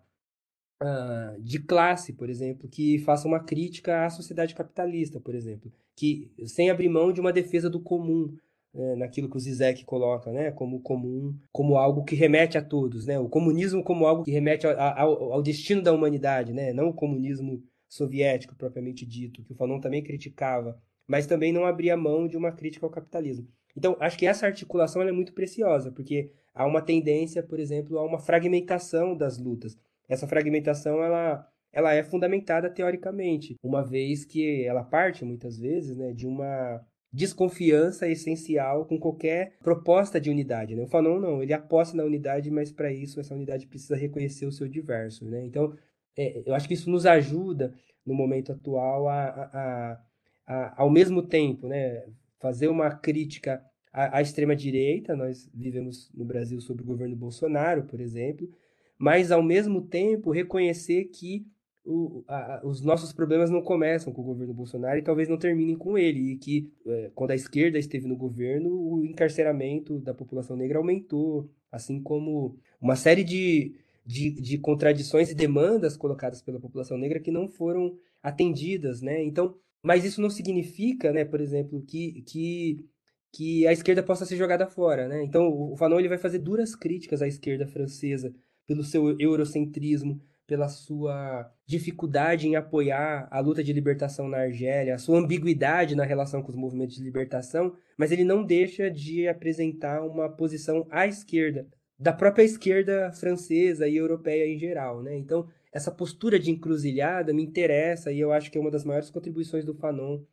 uh, 0.82 1.42
de 1.42 1.60
classe, 1.60 2.14
por 2.14 2.30
exemplo, 2.30 2.70
que 2.70 3.00
faça 3.00 3.28
uma 3.28 3.40
crítica 3.40 4.06
à 4.06 4.10
sociedade 4.10 4.56
capitalista, 4.56 5.20
por 5.20 5.36
exemplo, 5.36 5.72
que 5.96 6.32
sem 6.46 6.70
abrir 6.70 6.90
mão 6.90 7.12
de 7.12 7.20
uma 7.20 7.34
defesa 7.34 7.70
do 7.70 7.82
comum, 7.82 8.36
né, 8.74 8.96
naquilo 8.96 9.30
que 9.30 9.38
o 9.38 9.40
Zizek 9.40 9.84
coloca, 9.86 10.32
né, 10.32 10.52
como 10.52 10.80
comum, 10.82 11.36
como 11.52 11.78
algo 11.78 12.04
que 12.04 12.16
remete 12.16 12.58
a 12.58 12.62
todos, 12.62 13.06
né, 13.06 13.20
o 13.20 13.30
comunismo 13.30 13.84
como 13.84 14.06
algo 14.06 14.24
que 14.24 14.32
remete 14.32 14.68
ao, 14.68 15.34
ao 15.34 15.42
destino 15.42 15.82
da 15.82 15.94
humanidade, 15.94 16.54
né, 16.54 16.72
não 16.74 16.90
o 16.90 16.94
comunismo 16.94 17.64
soviético 17.90 18.56
propriamente 18.56 19.06
dito, 19.06 19.44
que 19.44 19.54
o 19.54 19.56
Fanon 19.56 19.80
também 19.80 20.04
criticava, 20.04 20.80
mas 21.08 21.26
também 21.26 21.54
não 21.54 21.66
abria 21.66 21.96
mão 21.96 22.28
de 22.28 22.38
uma 22.38 22.52
crítica 22.52 22.86
ao 22.86 22.92
capitalismo. 22.92 23.48
Então, 23.78 23.96
acho 24.00 24.18
que 24.18 24.26
essa 24.26 24.48
articulação 24.48 25.04
é 25.04 25.12
muito 25.12 25.34
preciosa, 25.34 25.92
porque 25.92 26.32
há 26.52 26.66
uma 26.66 26.82
tendência, 26.82 27.44
por 27.44 27.60
exemplo, 27.60 28.00
a 28.00 28.04
uma 28.04 28.18
fragmentação 28.18 29.16
das 29.16 29.38
lutas. 29.38 29.78
Essa 30.10 30.28
fragmentação, 30.28 31.04
ela, 31.04 31.48
ela 31.72 31.94
é 31.94 32.02
fundamentada 32.02 32.72
teoricamente, 32.72 33.56
uma 33.62 33.84
vez 33.84 34.26
que 34.26 34.66
ela 34.66 34.84
parte, 34.84 35.24
muitas 35.24 35.60
vezes, 35.60 35.96
né, 35.96 36.12
de 36.12 36.26
uma 36.26 36.84
desconfiança 37.14 38.08
essencial 38.08 38.86
com 38.86 39.00
qualquer 39.00 39.58
proposta 39.60 40.20
de 40.20 40.32
unidade. 40.32 40.76
Né? 40.76 40.84
O 40.84 40.88
Fanon 40.88 41.20
não, 41.20 41.44
ele 41.44 41.54
aposta 41.54 41.96
na 41.96 42.04
unidade, 42.04 42.50
mas 42.50 42.72
para 42.72 42.92
isso 42.92 43.20
essa 43.20 43.36
unidade 43.36 43.68
precisa 43.68 43.96
reconhecer 43.96 44.48
o 44.48 44.52
seu 44.52 44.68
diverso. 44.68 45.24
Né? 45.26 45.46
Então, 45.46 45.74
é, 46.18 46.42
eu 46.46 46.56
acho 46.56 46.68
que 46.68 46.74
isso 46.74 46.90
nos 46.90 47.06
ajuda, 47.06 47.74
no 48.04 48.16
momento 48.16 48.52
atual, 48.52 49.08
a, 49.08 49.24
a, 49.28 50.02
a, 50.48 50.82
ao 50.82 50.90
mesmo 50.90 51.22
tempo, 51.22 51.68
né, 51.68 52.06
fazer 52.40 52.68
uma 52.68 52.92
crítica 52.92 53.64
à, 53.92 54.18
à 54.18 54.22
extrema-direita. 54.22 55.16
Nós 55.16 55.50
vivemos 55.54 56.12
no 56.14 56.26
Brasil 56.26 56.60
sob 56.62 56.82
o 56.82 56.86
governo 56.86 57.16
Bolsonaro, 57.16 57.84
por 57.84 58.00
exemplo, 58.00 58.50
mas, 58.98 59.32
ao 59.32 59.44
mesmo 59.44 59.82
tempo, 59.82 60.32
reconhecer 60.32 61.06
que 61.06 61.46
o, 61.86 62.24
a, 62.28 62.62
os 62.66 62.82
nossos 62.82 63.14
problemas 63.14 63.50
não 63.50 63.62
começam 63.62 64.12
com 64.12 64.22
o 64.22 64.26
governo 64.26 64.54
Bolsonaro 64.54 65.00
e 65.00 65.04
talvez 65.04 65.30
não 65.30 65.38
terminem 65.38 65.76
com 65.76 65.98
ele. 65.98 66.32
E 66.32 66.38
que, 66.38 66.70
é, 66.86 67.12
quando 67.16 67.32
a 67.32 67.36
esquerda 67.36 67.80
esteve 67.80 68.08
no 68.08 68.16
governo, 68.16 68.70
o 68.70 69.06
encarceramento 69.06 70.00
da 70.00 70.14
população 70.14 70.58
negra 70.58 70.80
aumentou, 70.80 71.50
assim 71.72 72.02
como 72.02 72.58
uma 72.82 72.96
série 72.96 73.24
de, 73.24 73.76
de, 74.06 74.32
de 74.32 74.58
contradições 74.58 75.32
e 75.32 75.36
demandas 75.36 75.96
colocadas 75.96 76.42
pela 76.42 76.60
população 76.60 76.98
negra 76.98 77.20
que 77.20 77.32
não 77.32 77.48
foram 77.48 77.98
atendidas, 78.22 79.02
né? 79.02 79.24
Então, 79.24 79.56
mas 79.88 80.04
isso 80.04 80.20
não 80.20 80.30
significa, 80.30 81.14
né, 81.14 81.24
por 81.24 81.40
exemplo, 81.40 81.82
que, 81.82 82.22
que, 82.24 82.86
que 83.32 83.66
a 83.66 83.72
esquerda 83.72 84.04
possa 84.04 84.26
ser 84.26 84.36
jogada 84.36 84.68
fora, 84.68 85.08
né? 85.08 85.24
Então, 85.24 85.48
o 85.48 85.78
Fanon 85.78 85.98
ele 85.98 86.10
vai 86.10 86.18
fazer 86.18 86.40
duras 86.40 86.76
críticas 86.76 87.22
à 87.22 87.28
esquerda 87.28 87.66
francesa 87.66 88.36
pelo 88.68 88.84
seu 88.84 89.18
eurocentrismo, 89.18 90.20
pela 90.46 90.68
sua 90.68 91.50
dificuldade 91.66 92.50
em 92.50 92.58
apoiar 92.58 93.30
a 93.32 93.40
luta 93.40 93.64
de 93.64 93.72
libertação 93.72 94.28
na 94.28 94.40
Argélia, 94.40 94.96
a 94.96 94.98
sua 94.98 95.20
ambiguidade 95.20 95.96
na 95.96 96.04
relação 96.04 96.44
com 96.44 96.50
os 96.50 96.56
movimentos 96.58 96.98
de 96.98 97.04
libertação, 97.04 97.74
mas 97.98 98.12
ele 98.12 98.26
não 98.26 98.44
deixa 98.44 98.92
de 98.92 99.26
apresentar 99.26 100.06
uma 100.06 100.28
posição 100.28 100.86
à 100.92 101.08
esquerda, 101.08 101.66
da 101.98 102.12
própria 102.12 102.44
esquerda 102.44 103.10
francesa 103.14 103.88
e 103.88 103.96
europeia 103.96 104.54
em 104.54 104.60
geral, 104.60 105.02
né? 105.02 105.16
Então, 105.18 105.48
essa 105.72 105.92
postura 105.92 106.40
de 106.40 106.52
encruzilhada 106.52 107.34
me 107.34 107.44
interessa 107.44 108.12
e 108.12 108.20
eu 108.20 108.32
acho 108.32 108.52
que 108.52 108.58
é 108.58 108.62
uma 108.62 108.72
das 108.72 108.84
maiores 108.84 109.10
contribuições 109.10 109.66
do 109.66 109.76
Fanon, 109.76 110.24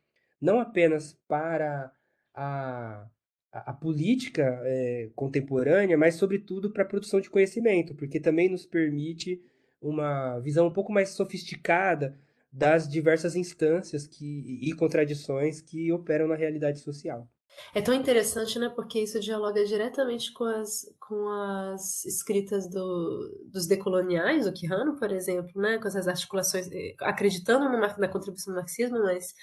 não 0.41 0.59
apenas 0.59 1.17
para 1.27 1.91
a 2.33 3.07
a, 3.55 3.71
política 3.71 4.59
é, 4.65 5.09
contemporânea, 5.15 5.97
mas 5.97 6.15
sobretudo 6.15 6.69
para 6.69 6.83
a 6.83 6.87
produção 6.87 7.21
de 7.21 7.29
conhecimento, 7.29 7.95
porque 7.95 8.19
também 8.19 8.49
nos 8.49 8.65
permite 8.65 9.41
uma 9.81 10.39
visão 10.39 10.67
um 10.67 10.73
pouco 10.73 10.91
mais 10.91 11.09
sofisticada 11.09 12.19
das 12.51 12.87
diversas 12.87 13.35
instâncias 13.35 14.07
que, 14.07 14.59
e 14.61 14.73
contradições 14.73 15.61
que 15.61 15.91
operam 15.91 16.27
na 16.27 16.35
realidade 16.35 16.79
social. 16.79 17.29
É 17.73 17.81
tão 17.81 17.93
interessante, 17.93 18.57
né? 18.57 18.69
Porque 18.69 18.99
isso 18.99 19.19
dialoga 19.19 19.65
diretamente 19.65 20.31
com 20.33 20.45
as, 20.45 20.85
com 20.99 21.27
as 21.29 22.05
escritas 22.05 22.69
do, 22.69 23.45
dos 23.45 23.67
decoloniais, 23.67 24.47
o 24.47 24.53
Quijano, 24.53 24.97
por 24.97 25.11
exemplo, 25.11 25.61
né? 25.61 25.77
Com 25.77 25.87
essas 25.87 26.07
articulações, 26.07 26.69
eh, 26.71 26.95
acreditando 27.01 27.69
no, 27.69 27.77
na 27.77 28.07
contribuição 28.07 28.53
do 28.53 28.59
marxismo, 28.59 28.99
mas 29.03 29.33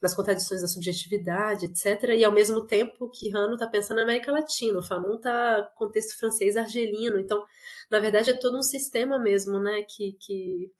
nas 0.00 0.14
contradições 0.14 0.62
da 0.62 0.68
subjetividade, 0.68 1.66
etc. 1.66 2.10
E 2.16 2.24
ao 2.24 2.32
mesmo 2.32 2.66
tempo, 2.66 3.10
Quijano 3.10 3.54
está 3.54 3.66
pensando 3.66 3.98
na 3.98 4.04
América 4.04 4.32
Latina, 4.32 4.78
o 4.78 4.82
Fanon 4.82 5.16
está 5.16 5.70
contexto 5.76 6.18
francês 6.18 6.56
argelino. 6.56 7.18
Então, 7.18 7.44
na 7.90 7.98
verdade, 8.00 8.30
é 8.30 8.34
todo 8.34 8.58
um 8.58 8.62
sistema 8.62 9.18
mesmo, 9.18 9.58
né? 9.58 9.82
Que, 9.82 10.12
que 10.20 10.70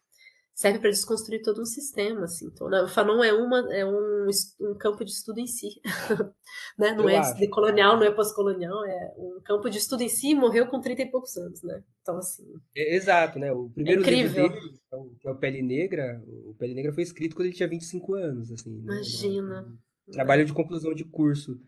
serve 0.61 0.79
para 0.79 0.91
desconstruir 0.91 1.41
todo 1.41 1.63
um 1.63 1.65
sistema, 1.65 2.25
assim. 2.25 2.45
Então, 2.53 2.69
né, 2.69 2.83
o 2.83 2.87
Fanon 2.87 3.25
é, 3.25 3.33
uma, 3.33 3.75
é 3.75 3.83
um, 3.83 4.29
um 4.61 4.75
campo 4.75 5.03
de 5.07 5.11
estudo 5.11 5.41
em 5.41 5.47
si, 5.47 5.81
né? 6.79 6.93
Não 6.93 7.05
Eu 7.05 7.09
é 7.09 7.17
acho. 7.17 7.41
decolonial, 7.41 7.97
não 7.97 8.05
é 8.05 8.11
pós-colonial, 8.11 8.85
é 8.85 9.15
um 9.17 9.41
campo 9.43 9.71
de 9.71 9.79
estudo 9.79 10.03
em 10.03 10.09
si 10.11 10.35
morreu 10.35 10.67
com 10.67 10.79
30 10.79 11.01
e 11.01 11.11
poucos 11.11 11.35
anos, 11.39 11.63
né? 11.63 11.83
Então, 12.03 12.19
assim... 12.19 12.45
É, 12.77 12.95
exato, 12.95 13.39
né? 13.39 13.51
O 13.51 13.71
primeiro 13.71 14.05
é 14.07 14.11
livro 14.11 14.35
dele, 14.35 14.75
que 15.19 15.27
é 15.27 15.31
o 15.31 15.35
Pele 15.35 15.63
Negra, 15.63 16.23
o 16.27 16.55
Pele 16.59 16.75
Negra 16.75 16.93
foi 16.93 17.05
escrito 17.05 17.35
quando 17.35 17.47
ele 17.47 17.57
tinha 17.57 17.67
25 17.67 18.15
anos, 18.17 18.53
assim. 18.53 18.71
Né? 18.71 18.97
Imagina. 18.97 19.63
Né? 19.63 19.73
Trabalho 20.13 20.45
de 20.45 20.53
conclusão 20.53 20.93
de 20.93 21.05
curso. 21.05 21.59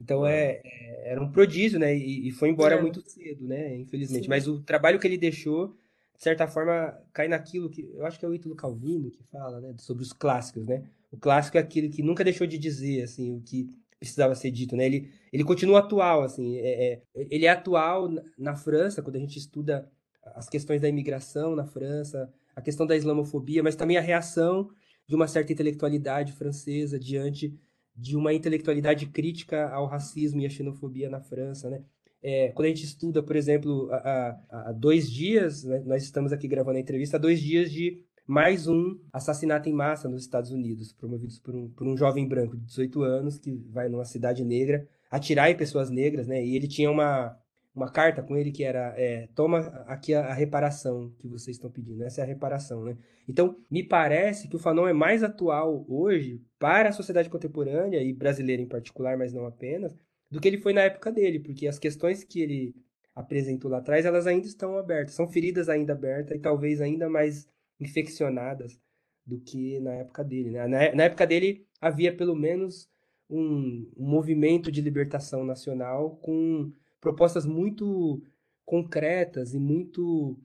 Então, 0.00 0.26
é, 0.26 0.62
é, 0.64 1.12
era 1.12 1.22
um 1.22 1.30
prodígio, 1.30 1.78
né? 1.78 1.94
E, 1.94 2.28
e 2.28 2.30
foi 2.30 2.48
embora 2.48 2.76
é. 2.76 2.80
muito 2.80 3.02
cedo, 3.02 3.46
né? 3.46 3.76
Infelizmente. 3.76 4.22
Sim. 4.22 4.30
Mas 4.30 4.48
o 4.48 4.62
trabalho 4.62 4.98
que 4.98 5.06
ele 5.06 5.18
deixou 5.18 5.76
de 6.20 6.24
certa 6.24 6.46
forma, 6.46 6.94
cai 7.14 7.28
naquilo 7.28 7.70
que 7.70 7.80
eu 7.94 8.04
acho 8.04 8.18
que 8.18 8.26
é 8.26 8.28
o 8.28 8.34
Ítalo 8.34 8.54
Calvino 8.54 9.10
que 9.10 9.24
fala, 9.32 9.58
né, 9.58 9.74
sobre 9.78 10.02
os 10.02 10.12
clássicos, 10.12 10.66
né? 10.66 10.84
O 11.10 11.16
clássico 11.16 11.56
é 11.56 11.60
aquele 11.60 11.88
que 11.88 12.02
nunca 12.02 12.22
deixou 12.22 12.46
de 12.46 12.58
dizer, 12.58 13.04
assim, 13.04 13.34
o 13.34 13.40
que 13.40 13.70
precisava 13.98 14.34
ser 14.34 14.50
dito, 14.50 14.76
né? 14.76 14.84
Ele, 14.84 15.10
ele 15.32 15.42
continua 15.42 15.78
atual, 15.78 16.22
assim, 16.22 16.58
é, 16.58 16.92
é, 16.92 17.02
ele 17.14 17.46
é 17.46 17.48
atual 17.48 18.10
na 18.36 18.54
França, 18.54 19.00
quando 19.00 19.16
a 19.16 19.18
gente 19.18 19.38
estuda 19.38 19.90
as 20.34 20.46
questões 20.46 20.82
da 20.82 20.90
imigração 20.90 21.56
na 21.56 21.64
França, 21.64 22.30
a 22.54 22.60
questão 22.60 22.86
da 22.86 22.94
islamofobia, 22.94 23.62
mas 23.62 23.74
também 23.74 23.96
a 23.96 24.02
reação 24.02 24.68
de 25.06 25.14
uma 25.14 25.26
certa 25.26 25.54
intelectualidade 25.54 26.32
francesa 26.34 27.00
diante 27.00 27.58
de 27.96 28.14
uma 28.14 28.34
intelectualidade 28.34 29.06
crítica 29.06 29.70
ao 29.70 29.86
racismo 29.86 30.42
e 30.42 30.46
à 30.46 30.50
xenofobia 30.50 31.08
na 31.08 31.22
França, 31.22 31.70
né? 31.70 31.82
É, 32.22 32.52
quando 32.52 32.66
a 32.66 32.68
gente 32.68 32.84
estuda, 32.84 33.22
por 33.22 33.34
exemplo, 33.34 33.88
há, 33.92 34.72
dois 34.76 35.10
dias, 35.10 35.64
né, 35.64 35.82
nós 35.86 36.02
estamos 36.02 36.32
aqui 36.32 36.46
gravando 36.46 36.76
a 36.76 36.80
entrevista, 36.80 37.16
há 37.16 37.20
dois 37.20 37.40
dias 37.40 37.70
de 37.70 38.04
mais 38.26 38.68
um 38.68 38.96
assassinato 39.12 39.68
em 39.68 39.72
massa 39.72 40.08
nos 40.08 40.22
Estados 40.22 40.50
Unidos, 40.50 40.92
promovidos 40.92 41.38
por 41.38 41.54
um, 41.54 41.68
por 41.68 41.86
um 41.86 41.96
jovem 41.96 42.28
branco 42.28 42.56
de 42.56 42.64
18 42.64 43.02
anos 43.02 43.38
que 43.38 43.50
vai 43.70 43.88
numa 43.88 44.04
cidade 44.04 44.44
negra 44.44 44.86
atirar 45.10 45.50
em 45.50 45.56
pessoas 45.56 45.90
negras, 45.90 46.28
né? 46.28 46.44
E 46.44 46.54
ele 46.54 46.68
tinha 46.68 46.90
uma, 46.90 47.36
uma 47.74 47.90
carta 47.90 48.22
com 48.22 48.36
ele 48.36 48.52
que 48.52 48.62
era 48.62 48.94
é, 48.96 49.28
toma 49.34 49.58
aqui 49.86 50.14
a, 50.14 50.26
a, 50.26 50.32
reparação 50.32 51.12
que 51.18 51.26
vocês 51.26 51.56
estão 51.56 51.70
pedindo, 51.70 52.04
essa 52.04 52.20
é 52.20 52.24
a 52.24 52.26
reparação, 52.26 52.84
né? 52.84 52.96
Então, 53.28 53.56
me 53.70 53.82
parece 53.82 54.48
que 54.48 54.56
o 54.56 54.58
Fanon 54.58 54.86
é 54.86 54.92
mais 54.92 55.22
atual 55.22 55.84
hoje 55.88 56.40
para 56.58 56.90
a 56.90 56.92
sociedade 56.92 57.28
contemporânea 57.28 58.02
e 58.02 58.12
brasileira 58.12 58.62
em 58.62 58.68
particular, 58.68 59.16
mas 59.18 59.32
não 59.32 59.46
apenas, 59.46 59.96
do 60.30 60.40
que 60.40 60.48
ele 60.48 60.58
foi 60.58 60.72
na 60.72 60.82
época 60.82 61.10
dele, 61.10 61.40
porque 61.40 61.66
as 61.66 61.78
questões 61.78 62.22
que 62.22 62.40
ele 62.40 62.74
apresentou 63.14 63.70
lá 63.70 63.78
atrás, 63.78 64.04
elas 64.04 64.26
ainda 64.26 64.46
estão 64.46 64.78
abertas, 64.78 65.14
são 65.14 65.28
feridas 65.28 65.68
ainda 65.68 65.92
abertas 65.92 66.36
e 66.36 66.40
talvez 66.40 66.80
ainda 66.80 67.08
mais 67.08 67.48
infeccionadas 67.78 68.80
do 69.26 69.40
que 69.40 69.80
na 69.80 69.94
época 69.94 70.22
dele. 70.24 70.50
Né? 70.50 70.66
Na, 70.66 70.94
na 70.94 71.04
época 71.04 71.26
dele 71.26 71.66
havia 71.80 72.16
pelo 72.16 72.34
menos 72.34 72.88
um, 73.28 73.90
um 73.96 74.06
movimento 74.08 74.70
de 74.70 74.80
libertação 74.80 75.44
nacional 75.44 76.16
com 76.16 76.72
propostas 77.00 77.46
muito 77.46 78.22
concretas 78.64 79.54
e 79.54 79.58
muito 79.58 80.38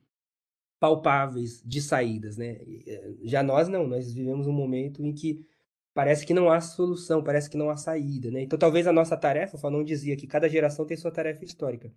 palpáveis 0.78 1.62
de 1.64 1.80
saídas, 1.80 2.36
né? 2.36 2.58
Eh, 2.86 3.14
já 3.22 3.42
nós 3.42 3.66
não, 3.66 3.86
nós 3.86 4.12
vivemos 4.12 4.46
um 4.46 4.52
momento 4.52 5.02
em 5.02 5.12
que 5.12 5.44
parece 5.96 6.26
que 6.26 6.34
não 6.34 6.50
há 6.50 6.60
solução, 6.60 7.24
parece 7.24 7.48
que 7.48 7.56
não 7.56 7.70
há 7.70 7.76
saída, 7.78 8.30
né? 8.30 8.42
Então 8.42 8.58
talvez 8.58 8.86
a 8.86 8.92
nossa 8.92 9.16
tarefa, 9.16 9.56
o 9.56 9.58
Fanon 9.58 9.82
dizia 9.82 10.14
que 10.14 10.26
cada 10.26 10.46
geração 10.46 10.84
tem 10.84 10.94
sua 10.94 11.10
tarefa 11.10 11.42
histórica. 11.42 11.90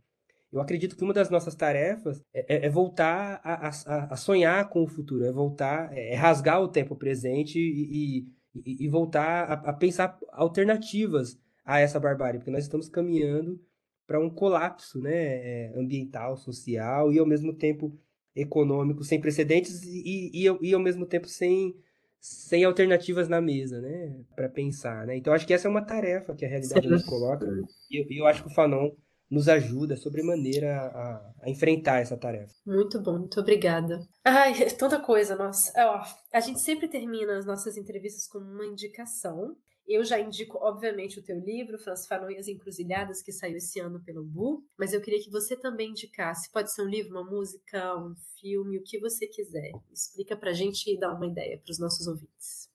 Eu 0.53 0.61
acredito 0.61 0.95
que 0.95 1.03
uma 1.03 1.13
das 1.13 1.29
nossas 1.29 1.53
tarefas 1.53 2.23
é, 2.33 2.55
é, 2.55 2.65
é 2.67 2.69
voltar 2.69 3.41
a, 3.43 3.67
a, 3.67 4.13
a, 4.13 4.15
sonhar 4.15 4.69
com 4.69 4.83
o 4.83 4.87
futuro, 4.87 5.25
é 5.25 5.33
voltar, 5.33 5.91
é, 5.91 6.13
é 6.13 6.15
rasgar 6.15 6.61
o 6.61 6.69
tempo 6.69 6.95
presente 6.95 7.59
e, 7.59 8.25
e, 8.55 8.85
e 8.85 8.87
voltar 8.87 9.43
a, 9.43 9.53
a, 9.69 9.73
pensar 9.73 10.17
alternativas 10.31 11.37
a 11.65 11.81
essa 11.81 11.99
barbárie, 11.99 12.39
porque 12.39 12.51
nós 12.51 12.63
estamos 12.63 12.87
caminhando 12.87 13.61
para 14.07 14.17
um 14.17 14.29
colapso 14.29 15.01
né, 15.01 15.11
é, 15.11 15.73
ambiental, 15.75 16.37
social 16.37 17.11
e 17.11 17.19
ao 17.19 17.27
mesmo 17.27 17.53
tempo 17.53 17.99
econômico 18.33 19.03
sem 19.03 19.19
precedentes 19.19 19.83
e, 19.83 20.31
e, 20.33 20.69
e, 20.69 20.73
ao 20.73 20.79
mesmo 20.79 21.05
tempo 21.05 21.27
sem, 21.27 21.75
sem 22.19 22.63
alternativas 22.63 23.29
na 23.29 23.39
mesa, 23.39 23.79
né, 23.79 24.19
para 24.35 24.49
pensar, 24.49 25.05
né? 25.07 25.15
Então 25.15 25.33
acho 25.33 25.47
que 25.47 25.53
essa 25.53 25.67
é 25.67 25.71
uma 25.71 25.85
tarefa 25.85 26.35
que 26.35 26.45
a 26.45 26.49
realidade 26.49 26.87
Sim. 26.87 26.93
nos 26.93 27.03
coloca 27.03 27.45
e 27.89 28.01
eu, 28.01 28.23
eu 28.23 28.27
acho 28.27 28.43
que 28.43 28.49
o 28.49 28.53
Fanon 28.53 28.91
nos 29.29 29.47
ajuda 29.47 29.95
sobremaneira 29.95 30.75
a, 30.75 31.33
a 31.43 31.49
enfrentar 31.49 31.99
essa 31.99 32.17
tarefa. 32.17 32.51
Muito 32.65 32.99
bom, 32.99 33.19
muito 33.19 33.39
obrigada. 33.39 33.99
Ai, 34.25 34.53
tanta 34.71 34.99
coisa, 34.99 35.35
nossa. 35.35 35.71
Ó, 35.77 36.03
a 36.33 36.39
gente 36.39 36.59
sempre 36.59 36.87
termina 36.87 37.37
as 37.37 37.45
nossas 37.45 37.77
entrevistas 37.77 38.27
com 38.27 38.39
uma 38.39 38.65
indicação. 38.65 39.55
Eu 39.89 40.05
já 40.05 40.19
indico, 40.19 40.59
obviamente, 40.61 41.17
o 41.17 41.23
teu 41.23 41.39
livro, 41.39 41.79
Franz 41.79 42.05
Fanon 42.05 42.27
as 42.37 42.47
Encruzilhadas, 42.47 43.23
que 43.23 43.31
saiu 43.31 43.57
esse 43.57 43.79
ano 43.79 43.99
pelo 44.03 44.23
Bu, 44.23 44.63
mas 44.77 44.93
eu 44.93 45.01
queria 45.01 45.19
que 45.19 45.31
você 45.31 45.55
também 45.55 45.89
indicasse. 45.89 46.51
Pode 46.51 46.71
ser 46.71 46.83
um 46.83 46.87
livro, 46.87 47.09
uma 47.09 47.23
música, 47.23 47.97
um 47.97 48.13
filme, 48.39 48.77
o 48.77 48.83
que 48.83 48.99
você 48.99 49.25
quiser. 49.25 49.71
Explica 49.91 50.37
pra 50.37 50.53
gente 50.53 50.93
e 50.93 50.99
dá 50.99 51.11
uma 51.11 51.25
ideia 51.25 51.57
para 51.57 51.71
os 51.71 51.79
nossos 51.79 52.05
ouvintes. 52.05 52.69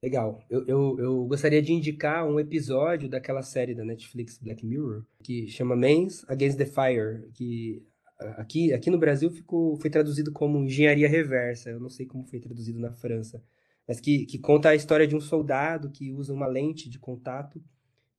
Legal. 0.00 0.40
Eu, 0.48 0.64
eu, 0.68 0.96
eu, 1.00 1.24
gostaria 1.26 1.60
de 1.60 1.72
indicar 1.72 2.24
um 2.24 2.38
episódio 2.38 3.08
daquela 3.08 3.42
série 3.42 3.74
da 3.74 3.84
Netflix 3.84 4.38
Black 4.38 4.64
Mirror, 4.64 5.04
que 5.20 5.48
chama 5.48 5.74
Men's 5.74 6.24
Against 6.28 6.58
the 6.58 6.66
Fire, 6.66 7.28
que 7.34 7.84
aqui, 8.36 8.72
aqui 8.72 8.88
no 8.88 8.98
Brasil 8.98 9.32
ficou, 9.32 9.76
foi 9.76 9.90
traduzido 9.90 10.30
como 10.30 10.62
Engenharia 10.62 11.08
Reversa. 11.08 11.70
Eu 11.70 11.80
não 11.80 11.88
sei 11.88 12.06
como 12.06 12.24
foi 12.24 12.38
traduzido 12.38 12.78
na 12.78 12.92
França, 12.92 13.42
mas 13.86 14.00
que, 14.00 14.26
que 14.26 14.38
conta 14.38 14.70
a 14.70 14.74
história 14.74 15.06
de 15.06 15.16
um 15.16 15.20
soldado 15.20 15.90
que 15.90 16.12
usa 16.12 16.32
uma 16.32 16.46
lente 16.46 16.88
de 16.88 16.98
contato 16.98 17.62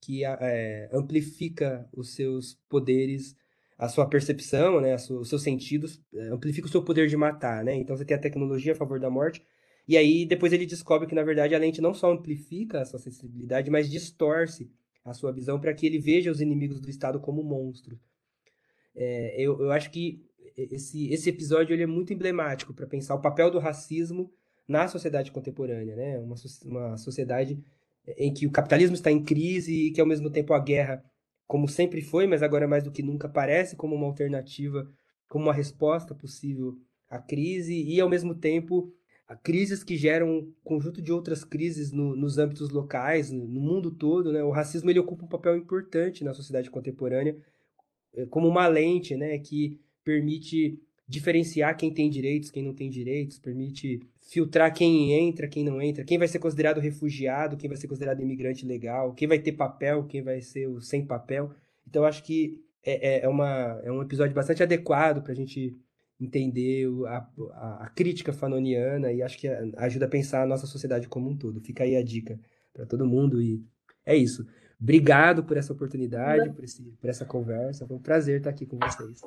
que 0.01 0.25
é, 0.25 0.89
amplifica 0.91 1.87
os 1.93 2.13
seus 2.13 2.59
poderes, 2.67 3.37
a 3.77 3.87
sua 3.87 4.05
percepção, 4.05 4.81
né, 4.81 4.95
os 4.95 5.29
seus 5.29 5.41
sentidos, 5.41 6.01
é, 6.13 6.27
amplifica 6.27 6.67
o 6.67 6.69
seu 6.69 6.83
poder 6.83 7.07
de 7.07 7.15
matar, 7.15 7.63
né? 7.63 7.73
Então 7.75 7.95
você 7.95 8.03
tem 8.03 8.17
a 8.17 8.19
tecnologia 8.19 8.73
a 8.73 8.75
favor 8.75 8.99
da 8.99 9.09
morte, 9.09 9.41
e 9.87 9.95
aí 9.95 10.25
depois 10.25 10.51
ele 10.51 10.65
descobre 10.65 11.07
que, 11.07 11.15
na 11.15 11.23
verdade, 11.23 11.55
a 11.55 11.57
lente 11.57 11.81
não 11.81 11.93
só 11.93 12.11
amplifica 12.11 12.81
a 12.81 12.85
sua 12.85 12.99
sensibilidade, 12.99 13.71
mas 13.71 13.89
distorce 13.89 14.69
a 15.05 15.13
sua 15.13 15.31
visão 15.31 15.59
para 15.59 15.73
que 15.73 15.85
ele 15.85 15.99
veja 15.99 16.31
os 16.31 16.41
inimigos 16.41 16.81
do 16.81 16.89
Estado 16.89 17.19
como 17.19 17.43
monstros. 17.43 17.99
É, 18.95 19.41
eu, 19.41 19.59
eu 19.61 19.71
acho 19.71 19.89
que 19.89 20.21
esse, 20.55 21.11
esse 21.11 21.29
episódio 21.29 21.73
ele 21.73 21.83
é 21.83 21.87
muito 21.87 22.13
emblemático 22.13 22.73
para 22.73 22.87
pensar 22.87 23.15
o 23.15 23.21
papel 23.21 23.49
do 23.49 23.59
racismo 23.59 24.31
na 24.67 24.87
sociedade 24.87 25.31
contemporânea, 25.31 25.95
né? 25.95 26.19
Uma, 26.19 26.35
uma 26.65 26.97
sociedade 26.97 27.63
em 28.17 28.33
que 28.33 28.45
o 28.45 28.51
capitalismo 28.51 28.95
está 28.95 29.11
em 29.11 29.23
crise 29.23 29.87
e 29.87 29.91
que, 29.91 30.01
ao 30.01 30.07
mesmo 30.07 30.29
tempo, 30.29 30.53
a 30.53 30.59
guerra, 30.59 31.03
como 31.47 31.67
sempre 31.67 32.01
foi, 32.01 32.27
mas 32.27 32.43
agora 32.43 32.67
mais 32.67 32.83
do 32.83 32.91
que 32.91 33.03
nunca, 33.03 33.27
aparece 33.27 33.75
como 33.75 33.95
uma 33.95 34.07
alternativa, 34.07 34.89
como 35.27 35.45
uma 35.45 35.53
resposta 35.53 36.13
possível 36.13 36.77
à 37.09 37.19
crise 37.19 37.73
e, 37.73 37.99
ao 37.99 38.09
mesmo 38.09 38.35
tempo, 38.35 38.93
crises 39.35 39.83
que 39.83 39.97
geram 39.97 40.29
um 40.29 40.53
conjunto 40.63 41.01
de 41.01 41.11
outras 41.11 41.43
crises 41.43 41.91
no, 41.91 42.15
nos 42.15 42.37
âmbitos 42.37 42.69
locais, 42.69 43.31
no, 43.31 43.47
no 43.47 43.61
mundo 43.61 43.91
todo, 43.91 44.31
né? 44.31 44.43
O 44.43 44.51
racismo 44.51 44.89
ele 44.89 44.99
ocupa 44.99 45.25
um 45.25 45.29
papel 45.29 45.55
importante 45.57 46.23
na 46.23 46.33
sociedade 46.33 46.69
contemporânea, 46.69 47.35
eh, 48.15 48.25
como 48.27 48.47
uma 48.47 48.67
lente, 48.67 49.15
né, 49.15 49.37
que 49.39 49.79
permite 50.03 50.79
diferenciar 51.07 51.75
quem 51.77 51.93
tem 51.93 52.09
direitos, 52.09 52.49
quem 52.49 52.63
não 52.63 52.73
tem 52.73 52.89
direitos, 52.89 53.37
permite 53.37 54.01
filtrar 54.21 54.73
quem 54.73 55.11
entra, 55.11 55.47
quem 55.47 55.63
não 55.63 55.81
entra, 55.81 56.03
quem 56.03 56.17
vai 56.17 56.27
ser 56.27 56.39
considerado 56.39 56.79
refugiado, 56.79 57.57
quem 57.57 57.67
vai 57.67 57.77
ser 57.77 57.87
considerado 57.87 58.21
imigrante 58.21 58.65
legal, 58.65 59.13
quem 59.13 59.27
vai 59.27 59.39
ter 59.39 59.51
papel, 59.51 60.05
quem 60.05 60.21
vai 60.21 60.41
ser 60.41 60.67
o 60.67 60.81
sem 60.81 61.05
papel. 61.05 61.51
Então, 61.87 62.05
acho 62.05 62.23
que 62.23 62.63
é, 62.83 63.17
é, 63.17 63.25
é 63.25 63.29
uma, 63.29 63.81
é 63.83 63.91
um 63.91 64.01
episódio 64.01 64.33
bastante 64.33 64.63
adequado 64.63 65.21
para 65.21 65.33
a 65.33 65.35
gente 65.35 65.77
entender 66.19 66.87
a, 67.07 67.29
a, 67.51 67.83
a, 67.85 67.89
crítica 67.89 68.31
fanoniana 68.31 69.11
e 69.11 69.21
acho 69.21 69.37
que 69.37 69.47
ajuda 69.77 70.05
a 70.05 70.09
pensar 70.09 70.43
a 70.43 70.47
nossa 70.47 70.65
sociedade 70.65 71.07
como 71.07 71.29
um 71.29 71.37
todo. 71.37 71.61
Fica 71.61 71.83
aí 71.83 71.95
a 71.95 72.03
dica 72.03 72.39
para 72.73 72.85
todo 72.85 73.05
mundo 73.05 73.41
e 73.41 73.61
é 74.05 74.15
isso. 74.15 74.45
Obrigado 74.81 75.43
por 75.43 75.57
essa 75.57 75.73
oportunidade, 75.73 76.51
por, 76.51 76.63
esse, 76.63 76.83
por 76.99 77.09
essa 77.09 77.25
conversa. 77.25 77.87
Foi 77.87 77.95
um 77.95 78.01
prazer 78.01 78.37
estar 78.37 78.49
aqui 78.49 78.65
com 78.65 78.77
vocês. 78.77 79.21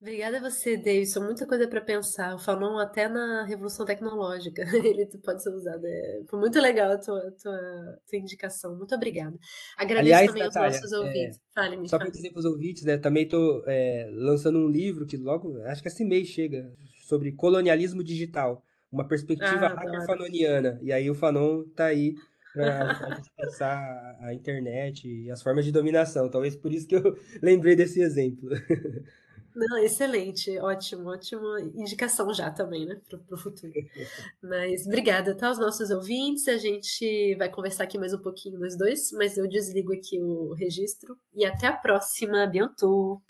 Obrigada 0.00 0.38
a 0.38 0.40
você, 0.40 0.78
Davidson. 0.78 1.20
Muita 1.20 1.46
coisa 1.46 1.68
para 1.68 1.80
pensar. 1.82 2.34
O 2.34 2.38
Fanon 2.38 2.78
até 2.78 3.06
na 3.06 3.44
revolução 3.44 3.84
tecnológica 3.84 4.62
ele 4.74 5.06
pode 5.22 5.42
ser 5.42 5.50
usado. 5.50 5.84
É, 5.84 6.22
foi 6.26 6.40
muito 6.40 6.58
legal 6.58 6.92
a 6.92 6.98
tua, 6.98 7.20
tua, 7.32 7.98
tua 8.08 8.18
indicação. 8.18 8.74
Muito 8.76 8.94
obrigada. 8.94 9.38
Agradeço 9.76 10.14
Aliás, 10.14 10.26
também 10.28 10.42
Natália, 10.44 10.68
aos 10.68 10.76
nossos 10.80 10.98
ouvintes. 10.98 11.36
É, 11.36 11.40
Fale-me. 11.54 11.88
Só 11.88 11.98
para 11.98 12.08
dizer 12.08 12.30
para 12.30 12.38
os 12.38 12.44
ouvintes, 12.46 12.82
né, 12.84 12.96
também 12.96 13.24
estou 13.24 13.62
é, 13.66 14.08
lançando 14.10 14.58
um 14.58 14.68
livro 14.68 15.04
que 15.04 15.18
logo, 15.18 15.60
acho 15.64 15.82
que 15.82 15.88
esse 15.88 16.04
mês 16.04 16.28
chega, 16.28 16.72
sobre 17.06 17.32
colonialismo 17.32 18.02
digital. 18.02 18.64
Uma 18.90 19.06
perspectiva 19.06 19.66
ah, 19.66 19.74
hacker 19.74 20.06
fanoniana. 20.06 20.80
E 20.82 20.92
aí 20.92 21.10
o 21.10 21.14
Fanon 21.14 21.62
está 21.62 21.86
aí 21.86 22.14
para 22.52 23.20
pensar 23.36 24.16
a 24.20 24.32
internet 24.32 25.06
e 25.06 25.30
as 25.30 25.42
formas 25.42 25.64
de 25.64 25.72
dominação. 25.72 26.28
Talvez 26.28 26.56
por 26.56 26.72
isso 26.72 26.88
que 26.88 26.96
eu 26.96 27.16
lembrei 27.42 27.76
desse 27.76 28.00
exemplo. 28.00 28.48
Não, 29.54 29.78
excelente, 29.78 30.56
ótimo, 30.58 31.10
ótima 31.10 31.60
indicação 31.74 32.32
já 32.32 32.50
também, 32.50 32.86
né, 32.86 33.00
para 33.08 33.34
o 33.34 33.38
futuro. 33.38 33.72
Mas 34.42 34.86
obrigada, 34.86 35.34
tá, 35.34 35.48
aos 35.48 35.58
nossos 35.58 35.90
ouvintes. 35.90 36.46
A 36.48 36.56
gente 36.56 37.34
vai 37.36 37.48
conversar 37.48 37.84
aqui 37.84 37.98
mais 37.98 38.14
um 38.14 38.18
pouquinho 38.18 38.58
nós 38.58 38.76
dois, 38.76 39.10
mas 39.12 39.36
eu 39.36 39.48
desligo 39.48 39.92
aqui 39.92 40.20
o 40.20 40.54
registro 40.54 41.18
e 41.34 41.44
até 41.44 41.66
a 41.66 41.72
próxima, 41.72 42.46
bientôt! 42.46 43.20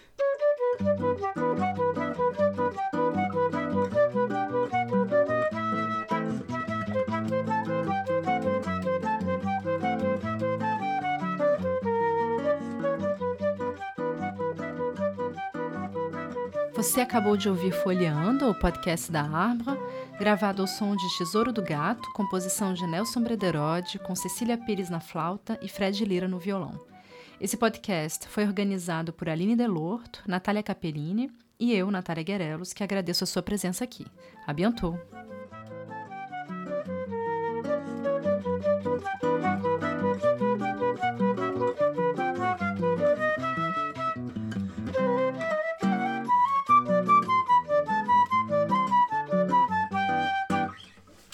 Você 16.90 17.02
acabou 17.02 17.36
de 17.36 17.48
ouvir 17.48 17.70
Folheando, 17.70 18.50
o 18.50 18.54
podcast 18.54 19.12
da 19.12 19.22
Arbra, 19.22 19.78
gravado 20.18 20.60
ao 20.60 20.66
som 20.66 20.96
de 20.96 21.16
Tesouro 21.16 21.52
do 21.52 21.62
Gato, 21.62 22.10
composição 22.14 22.74
de 22.74 22.84
Nelson 22.84 23.22
Brederode, 23.22 23.96
com 24.00 24.16
Cecília 24.16 24.58
Pires 24.58 24.90
na 24.90 24.98
flauta 24.98 25.56
e 25.62 25.68
Fred 25.68 26.04
Lira 26.04 26.26
no 26.26 26.40
violão. 26.40 26.84
Esse 27.40 27.56
podcast 27.56 28.26
foi 28.26 28.44
organizado 28.44 29.12
por 29.12 29.28
Aline 29.28 29.54
Delorto, 29.54 30.20
Natália 30.26 30.64
Capellini 30.64 31.30
e 31.60 31.72
eu, 31.72 31.92
Natália 31.92 32.24
Guerelos, 32.24 32.72
que 32.72 32.82
agradeço 32.82 33.22
a 33.22 33.26
sua 33.28 33.40
presença 33.40 33.84
aqui. 33.84 34.04
A 34.44 34.52
bientôt! 34.52 34.98